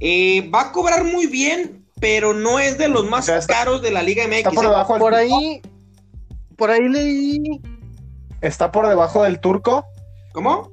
[0.00, 4.02] Eh, va a cobrar muy bien, pero no es de los más caros de la
[4.02, 4.36] Liga MX.
[4.36, 5.62] Está por, debajo por ahí,
[6.56, 7.60] por ahí leí.
[8.40, 9.84] ¿Está por debajo del turco?
[10.32, 10.70] ¿Cómo?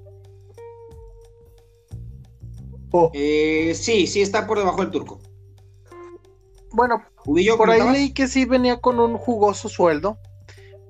[2.91, 3.11] Oh.
[3.13, 5.19] Eh, sí, sí está por debajo del turco.
[6.71, 10.17] Bueno, por ahí leí que sí venía con un jugoso sueldo,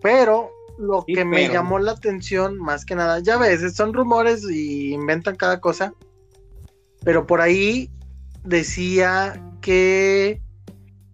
[0.02, 4.94] pero lo que me llamó la atención más que nada, ya ves, son rumores y
[4.94, 5.94] inventan cada cosa,
[7.04, 7.92] pero por ahí
[8.46, 10.42] decía que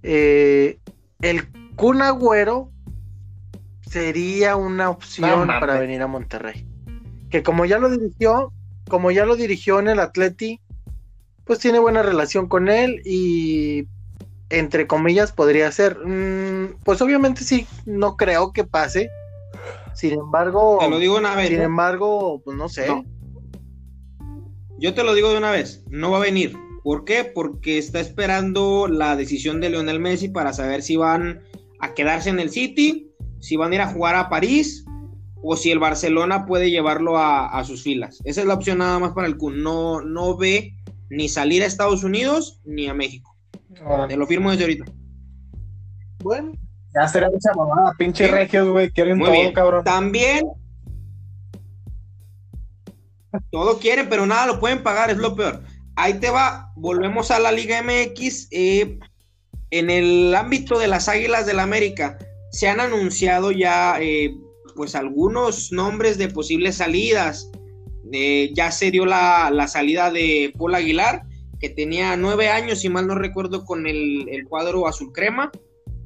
[0.03, 0.79] eh,
[1.21, 2.69] el Kun Agüero
[3.89, 6.65] sería una opción para venir a Monterrey.
[7.29, 8.51] Que como ya lo dirigió,
[8.89, 10.61] como ya lo dirigió en el Atleti,
[11.45, 13.88] pues tiene buena relación con él y
[14.49, 15.97] entre comillas podría ser.
[16.05, 19.09] Mm, pues obviamente sí, no creo que pase.
[19.93, 21.49] Sin embargo, te lo digo una vez.
[21.49, 22.88] Sin embargo, pues no sé.
[24.77, 26.57] Yo te lo digo de una vez, no va a venir.
[26.84, 27.23] ¿Por qué?
[27.23, 31.41] Porque está esperando la decisión de Lionel Messi para saber si van
[31.79, 34.86] a quedarse en el City, si van a ir a jugar a París
[35.43, 38.19] o si el Barcelona puede llevarlo a, sus filas.
[38.23, 39.61] Esa es la opción nada más para el Kun.
[39.63, 40.75] No, no ve
[41.09, 43.36] ni salir a Estados Unidos ni a México.
[44.07, 44.86] Te lo firmo desde ahorita.
[46.23, 46.51] Bueno.
[46.93, 48.91] Ya será mucha mamada, pinche regios, güey.
[48.91, 49.84] Quieren todo, cabrón.
[49.84, 50.45] También.
[53.49, 55.61] Todo quieren, pero nada lo pueden pagar, es lo peor.
[55.95, 58.47] Ahí te va, volvemos a la Liga MX.
[58.51, 58.97] Eh,
[59.71, 62.17] en el ámbito de las Águilas del la América,
[62.51, 64.35] se han anunciado ya eh,
[64.75, 67.49] pues algunos nombres de posibles salidas.
[68.11, 71.23] Eh, ya se dio la, la, salida de Paul Aguilar,
[71.59, 75.51] que tenía nueve años, si mal no recuerdo, con el, el cuadro azul crema,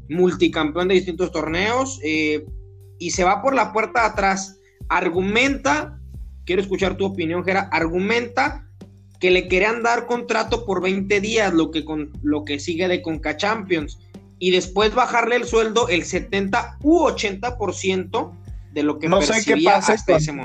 [0.10, 4.60] multicampeón de distintos torneos, y se va por la puerta de atrás.
[4.90, 6.00] Argumenta,
[6.46, 8.65] quiero escuchar tu opinión, Gera, argumenta
[9.26, 13.02] que le querían dar contrato por 20 días, lo que, con, lo que sigue de
[13.02, 13.98] Conca Champions,
[14.38, 18.32] y después bajarle el sueldo el 70 u 80%
[18.72, 19.96] de lo que no sé qué pasa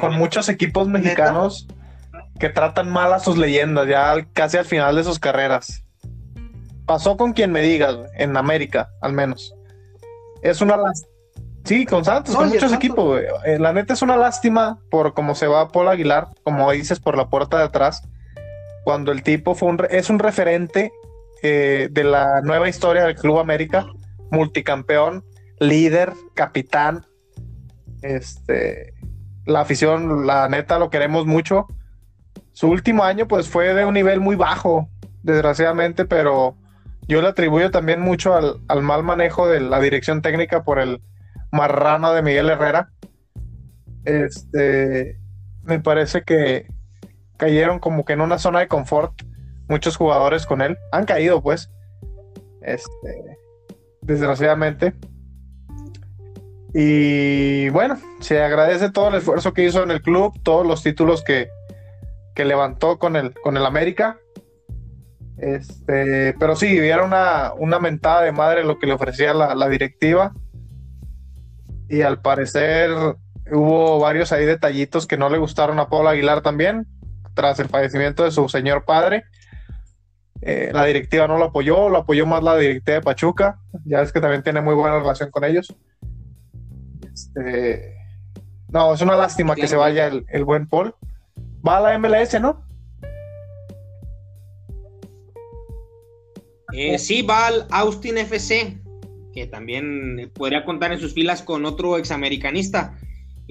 [0.00, 1.68] con, muchos equipos mexicanos
[2.38, 5.84] que tratan mal a sus leyendas ya casi al final de sus carreras.
[6.86, 9.54] Pasó con quien me digas, en América, al menos.
[10.40, 11.12] Es una lástima.
[11.64, 15.48] Sí, con Santos, con muchos equipos, eh, La neta es una lástima por cómo se
[15.48, 18.04] va Paul Aguilar, como dices, por la puerta de atrás
[18.84, 20.92] cuando el tipo fue un, es un referente
[21.42, 23.86] eh, de la nueva historia del Club América,
[24.30, 25.24] multicampeón,
[25.58, 27.06] líder, capitán.
[28.02, 28.94] Este,
[29.46, 31.66] la afición, la neta, lo queremos mucho.
[32.52, 34.88] Su último año, pues, fue de un nivel muy bajo,
[35.22, 36.56] desgraciadamente, pero
[37.08, 41.00] yo le atribuyo también mucho al, al mal manejo de la dirección técnica por el
[41.52, 42.90] marrano de Miguel Herrera.
[44.04, 45.18] Este,
[45.62, 46.66] me parece que,
[47.40, 49.22] cayeron como que en una zona de confort
[49.66, 50.76] muchos jugadores con él.
[50.92, 51.70] Han caído, pues.
[52.60, 53.38] Este,
[54.02, 54.92] desgraciadamente.
[56.74, 61.24] Y bueno, se agradece todo el esfuerzo que hizo en el club, todos los títulos
[61.24, 61.48] que,
[62.34, 64.18] que levantó con el, con el América.
[65.38, 69.68] Este, pero sí, era una, una mentada de madre lo que le ofrecía la, la
[69.68, 70.34] directiva.
[71.88, 72.90] Y al parecer
[73.50, 76.86] hubo varios ahí detallitos que no le gustaron a Pablo Aguilar también
[77.34, 79.24] tras el fallecimiento de su señor padre.
[80.42, 83.58] Eh, la directiva no lo apoyó, lo apoyó más la directiva de Pachuca.
[83.84, 85.74] Ya es que también tiene muy buena relación con ellos.
[87.12, 87.96] Este,
[88.68, 90.94] no, es una lástima que se vaya el, buen Paul.
[91.66, 92.64] Va a la MLS, ¿no?
[96.72, 98.80] Eh, sí, va al Austin FC,
[99.34, 102.96] que también podría contar en sus filas con otro examericanista.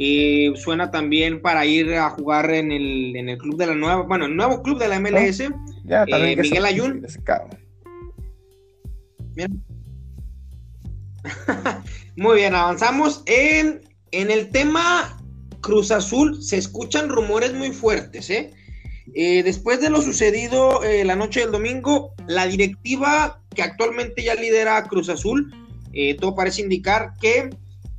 [0.02, 4.04] Eh, suena también para ir a jugar en el, en el club de la nueva,
[4.04, 5.52] bueno, el nuevo club de la MLS, eh,
[6.38, 7.06] Miguel Ayun.
[12.16, 13.82] Muy bien, avanzamos en,
[14.12, 15.22] en el tema
[15.60, 16.42] Cruz Azul.
[16.42, 18.54] Se escuchan rumores muy fuertes, ¿eh?
[19.44, 25.10] después de lo sucedido la noche del domingo, la directiva que actualmente ya lidera Cruz
[25.10, 25.54] Azul,
[26.22, 27.50] todo parece indicar que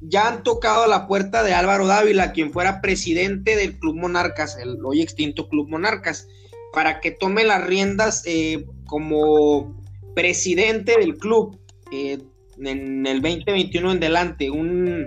[0.01, 4.79] ya han tocado la puerta de Álvaro Dávila, quien fuera presidente del Club Monarcas, el
[4.85, 6.27] hoy extinto Club Monarcas,
[6.73, 9.81] para que tome las riendas eh, como
[10.15, 11.59] presidente del club
[11.93, 12.19] eh,
[12.59, 14.51] en el 2021 en delante.
[14.51, 15.07] Un,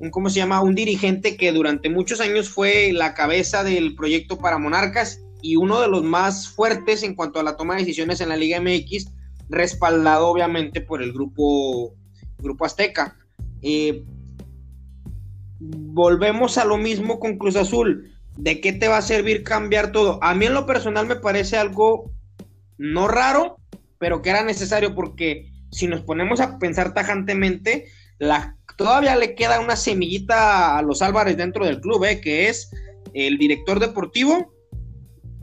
[0.00, 0.62] un, ¿cómo se llama?
[0.62, 5.80] Un dirigente que durante muchos años fue la cabeza del proyecto para Monarcas y uno
[5.80, 9.06] de los más fuertes en cuanto a la toma de decisiones en la Liga MX,
[9.48, 11.94] respaldado obviamente por el grupo,
[12.38, 13.16] grupo Azteca.
[13.62, 14.04] Eh,
[15.60, 18.12] volvemos a lo mismo con Cruz Azul.
[18.36, 20.18] ¿De qué te va a servir cambiar todo?
[20.22, 22.12] A mí en lo personal me parece algo
[22.78, 23.58] no raro,
[23.98, 27.86] pero que era necesario porque si nos ponemos a pensar tajantemente,
[28.76, 32.20] todavía le queda una semillita a los Álvarez dentro del club, ¿eh?
[32.20, 32.70] que es
[33.12, 34.54] el director deportivo,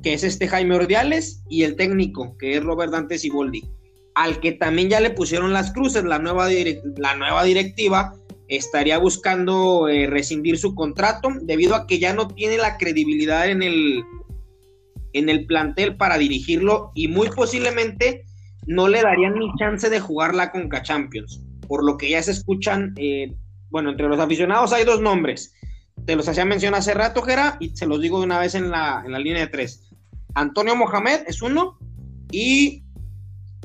[0.01, 3.70] que es este Jaime Ordiales, y el técnico, que es Robert Dante Siboldi,
[4.18, 6.49] al que también ya le pusieron las cruces, la nueva,
[6.97, 8.15] la nueva directiva
[8.47, 13.61] estaría buscando eh, rescindir su contrato debido a que ya no tiene la credibilidad en
[13.61, 14.03] el,
[15.13, 18.26] en el plantel para dirigirlo y muy posiblemente
[18.65, 21.43] no le darían ni chance de jugar la Conca Champions.
[21.68, 23.36] Por lo que ya se escuchan, eh,
[23.70, 25.53] bueno, entre los aficionados hay dos nombres.
[26.07, 28.72] Te los hacía mención hace rato, Jera, y se los digo de una vez en
[28.72, 29.91] la, en la línea de tres.
[30.34, 31.78] Antonio Mohamed es uno
[32.32, 32.84] y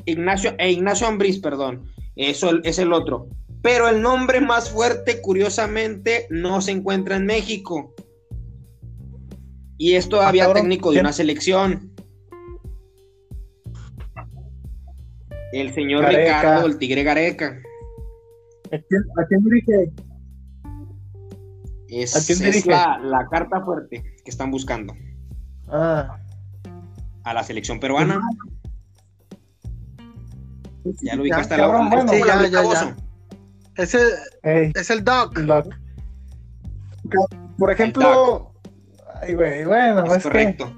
[0.07, 3.29] Ignacio, e Ignacio Ambriz, perdón, eso es el otro.
[3.63, 7.95] Pero el nombre más fuerte, curiosamente, no se encuentra en México.
[9.79, 11.93] Y es todavía ah, técnico de una selección.
[15.53, 17.61] El señor Ricardo, el Tigre Gareca.
[18.73, 19.93] ¿A quién, dirige?
[21.89, 22.71] Es, ¿A quién dirige?
[22.71, 24.95] la, carta fuerte que están buscando.
[25.69, 26.19] Ah.
[27.25, 28.21] A la selección peruana.
[31.03, 32.97] Ya lo ubicaste la bueno, sí, ya, ya, ya.
[33.77, 34.01] Ese
[34.43, 35.39] es el Doc.
[37.59, 38.53] Por ejemplo,
[39.21, 40.73] ay, güey, bueno, es, correcto.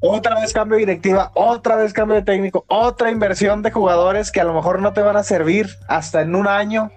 [0.00, 4.40] otra vez cambio de directiva, otra vez cambio de técnico, otra inversión de jugadores que
[4.40, 6.90] a lo mejor no te van a servir hasta en un año.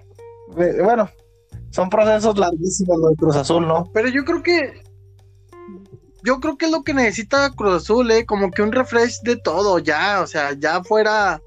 [0.82, 1.10] Bueno,
[1.70, 3.90] son procesos larguísimos lo de Cruz Azul, ¿no?
[3.92, 4.82] Pero yo creo que
[6.26, 8.26] yo creo que es lo que necesita Cruz Azul, ¿eh?
[8.26, 11.40] Como que un refresh de todo, ya, o sea, ya fuera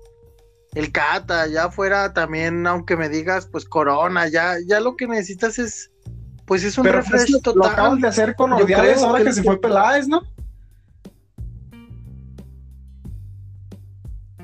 [0.74, 5.60] el Cata, ya fuera también, aunque me digas, pues Corona, ya, ya lo que necesitas
[5.60, 5.92] es,
[6.46, 7.56] pues es un Pero refresh total.
[7.56, 10.22] Lo acaban de hacer con Ordiales ahora que, se fue Peláez, ¿no?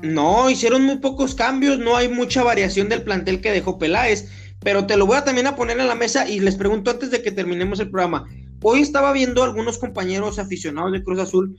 [0.02, 4.30] No, hicieron muy pocos cambios, no hay mucha variación del plantel que dejó Peláez,
[4.60, 7.10] pero te lo voy a también a poner en la mesa y les pregunto antes
[7.10, 8.26] de que terminemos el programa.
[8.62, 11.56] Hoy estaba viendo algunos compañeros aficionados de Cruz Azul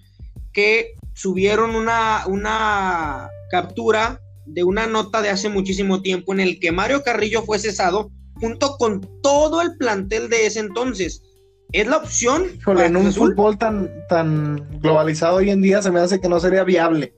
[0.53, 6.71] que subieron una, una captura de una nota de hace muchísimo tiempo en el que
[6.71, 11.23] Mario Carrillo fue cesado junto con todo el plantel de ese entonces.
[11.71, 12.45] ¿Es la opción?
[12.65, 16.63] en un fútbol tan, tan globalizado hoy en día se me hace que no sería
[16.63, 17.13] viable.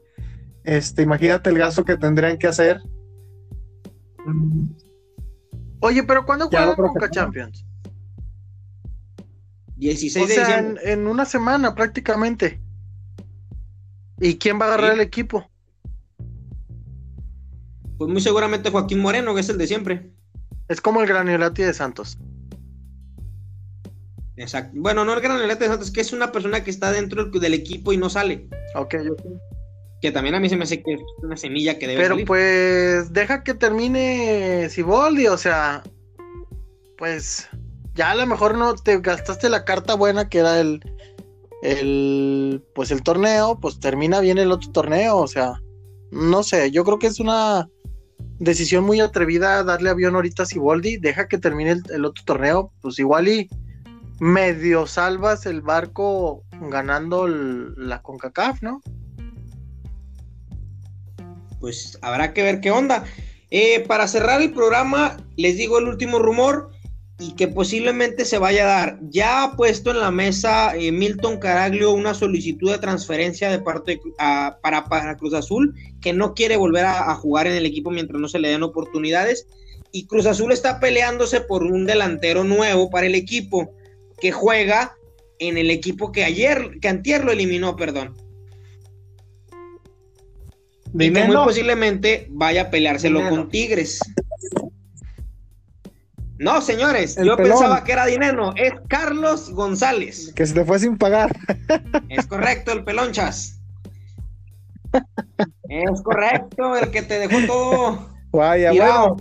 [0.64, 2.80] Este, imagínate el gasto que tendrían que hacer.
[5.82, 7.66] Oye, pero ¿cuándo juega Coca Champions?
[9.80, 10.82] 16 de diciembre.
[10.84, 12.62] En, en, una semana prácticamente.
[14.20, 15.50] ¿Y quién va a agarrar el equipo?
[17.98, 20.12] Pues muy seguramente Joaquín Moreno, que es el de siempre.
[20.68, 22.18] Es como el Granolati de Santos.
[24.36, 24.72] Exacto.
[24.76, 27.92] Bueno, no el Granolati de Santos, que es una persona que está dentro del equipo
[27.92, 28.48] y no sale.
[28.76, 29.22] Ok, ok.
[30.02, 33.12] Que también a mí se me hace que es una semilla que debe Pero pues
[33.12, 35.84] deja que termine Siboldi, o sea,
[36.98, 37.50] pues
[38.00, 40.80] ya a lo mejor no te gastaste la carta buena que era el,
[41.62, 45.62] el, pues el torneo, pues termina bien el otro torneo, o sea,
[46.10, 47.68] no sé, yo creo que es una
[48.40, 53.00] decisión muy atrevida darle avión ahorita a Siboldi, deja que termine el, otro torneo, pues
[53.00, 53.50] igual y
[54.22, 58.82] medio salvas el barco ganando la CONCACAF, ¿no?
[61.60, 63.04] Pues habrá que ver qué onda.
[63.52, 66.79] Eh, para cerrar el programa, les digo el último rumor
[67.20, 69.00] y que posiblemente se vaya a dar.
[69.10, 74.00] Ya ha puesto en la mesa eh, Milton Caraglio una solicitud de transferencia de parte
[74.62, 78.30] para, para, Cruz Azul, que no quiere volver a, jugar en el equipo mientras no
[78.30, 79.48] se le den oportunidades.
[79.92, 83.74] Y Cruz Azul está peleándose por un delantero nuevo para el equipo,
[84.22, 84.96] que juega
[85.40, 88.16] en el equipo que ayer, que antier lo eliminó, perdón.
[90.94, 94.00] Y que muy posiblemente vaya a peleárselo con Tigres.
[96.40, 98.54] No, señores, yo pensaba que era dinero.
[98.56, 100.32] Es Carlos González.
[100.34, 101.36] Que se te fue sin pagar.
[102.08, 103.60] Es correcto, el pelonchas.
[105.68, 108.10] Es correcto, el que te dejó todo.
[108.32, 109.18] Vaya, bueno.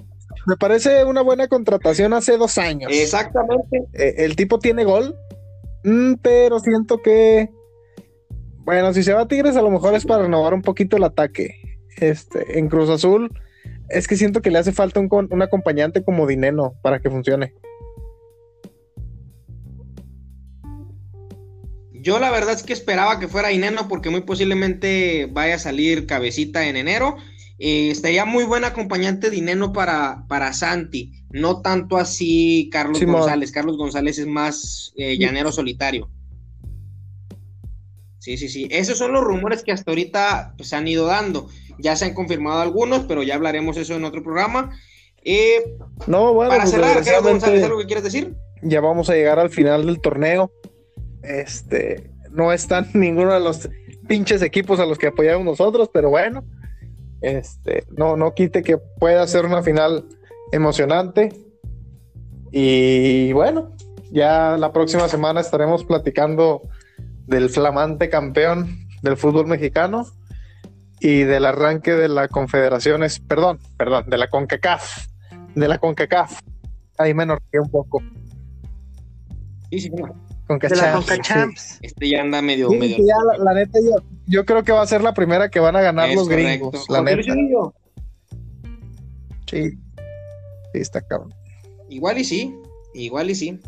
[0.46, 2.90] Me parece una buena contratación hace dos años.
[2.94, 3.84] Exactamente.
[3.92, 5.14] Eh, el tipo tiene gol,
[5.84, 7.50] mm, pero siento que.
[8.58, 11.04] Bueno, si se va a Tigres, a lo mejor es para renovar un poquito el
[11.04, 11.80] ataque.
[11.96, 13.28] Este, en Cruz Azul
[13.88, 17.54] es que siento que le hace falta un, acompañante como Dineno para que funcione.
[21.92, 26.06] Yo la verdad es que esperaba que fuera Ineno porque muy posiblemente vaya a salir
[26.06, 27.16] cabecita en enero.
[27.58, 33.50] Eh, estaría muy buen acompañante de Ineno para, para Santi, no tanto así Carlos González.
[33.50, 36.08] Carlos González es más eh, llanero solitario.
[38.18, 38.68] Sí, sí, sí.
[38.70, 41.48] Esos son los rumores que hasta ahorita pues, se han ido dando.
[41.78, 44.70] Ya se han confirmado algunos, pero ya hablaremos eso en otro programa.
[45.24, 45.76] Eh,
[46.06, 48.34] no, bueno, para pues, cerrar, Carlos González, ¿algo que quieres decir?
[48.62, 50.50] Ya vamos a llegar al final del torneo.
[51.22, 53.68] Este, no están ninguno de los
[54.06, 56.44] pinches equipos a los que apoyamos nosotros, pero bueno,
[57.20, 60.06] este, no, no quite que pueda ser una final
[60.52, 61.32] emocionante.
[62.50, 63.74] Y bueno,
[64.10, 66.62] ya la próxima semana estaremos platicando
[67.26, 70.06] del flamante campeón del fútbol mexicano
[71.00, 75.06] y del arranque de la confederaciones, perdón, perdón, de la CONCACAF,
[75.54, 76.40] de la CONCACAF.
[76.98, 78.02] Ahí me enorgullece un poco.
[79.70, 81.78] Sí, sí, de la CONCACHAMPS.
[81.82, 82.70] Este ya anda medio.
[82.70, 83.04] medio...
[83.38, 83.78] la, neta,
[84.26, 86.86] yo, creo que va a ser la primera que van a ganar los gringos.
[86.88, 87.22] La neta.
[89.46, 89.70] Sí.
[90.72, 91.32] Sí, está cabrón.
[91.88, 92.54] Igual y sí.
[92.94, 93.60] Igual y sí.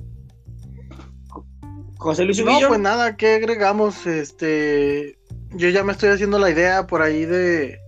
[1.97, 4.07] José Luis No, pues nada, ¿qué agregamos?
[4.07, 5.20] Este.
[5.53, 7.79] Yo ya me estoy haciendo la idea por ahí de.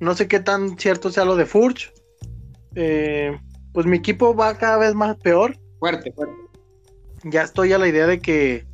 [0.00, 1.92] No sé qué tan cierto sea lo de Furch.
[2.74, 3.38] Eh,
[3.72, 5.58] pues mi equipo va cada vez más peor.
[5.80, 6.48] Fuerte, fuerte
[7.24, 8.66] ya estoy a la idea de que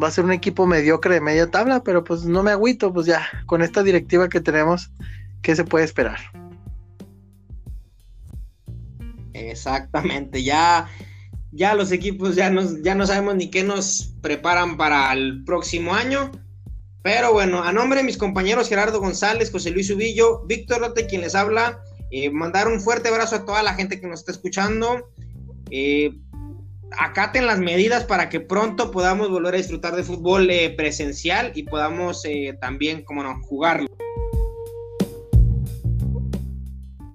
[0.00, 3.06] va a ser un equipo mediocre de media tabla, pero pues no me agüito, pues
[3.06, 4.90] ya, con esta directiva que tenemos,
[5.42, 6.18] ¿qué se puede esperar?
[9.32, 10.88] Exactamente, ya,
[11.52, 15.94] ya los equipos ya, nos, ya no sabemos ni qué nos preparan para el próximo
[15.94, 16.30] año.
[17.04, 21.20] Pero bueno, a nombre de mis compañeros Gerardo González, José Luis Ubillo, Víctor Rote, quien
[21.20, 21.78] les habla,
[22.10, 25.10] eh, mandar un fuerte abrazo a toda la gente que nos está escuchando.
[25.70, 26.14] Eh,
[26.98, 31.64] acaten las medidas para que pronto podamos volver a disfrutar de fútbol eh, presencial y
[31.64, 32.22] podamos
[32.58, 33.93] también, como no, jugarlo.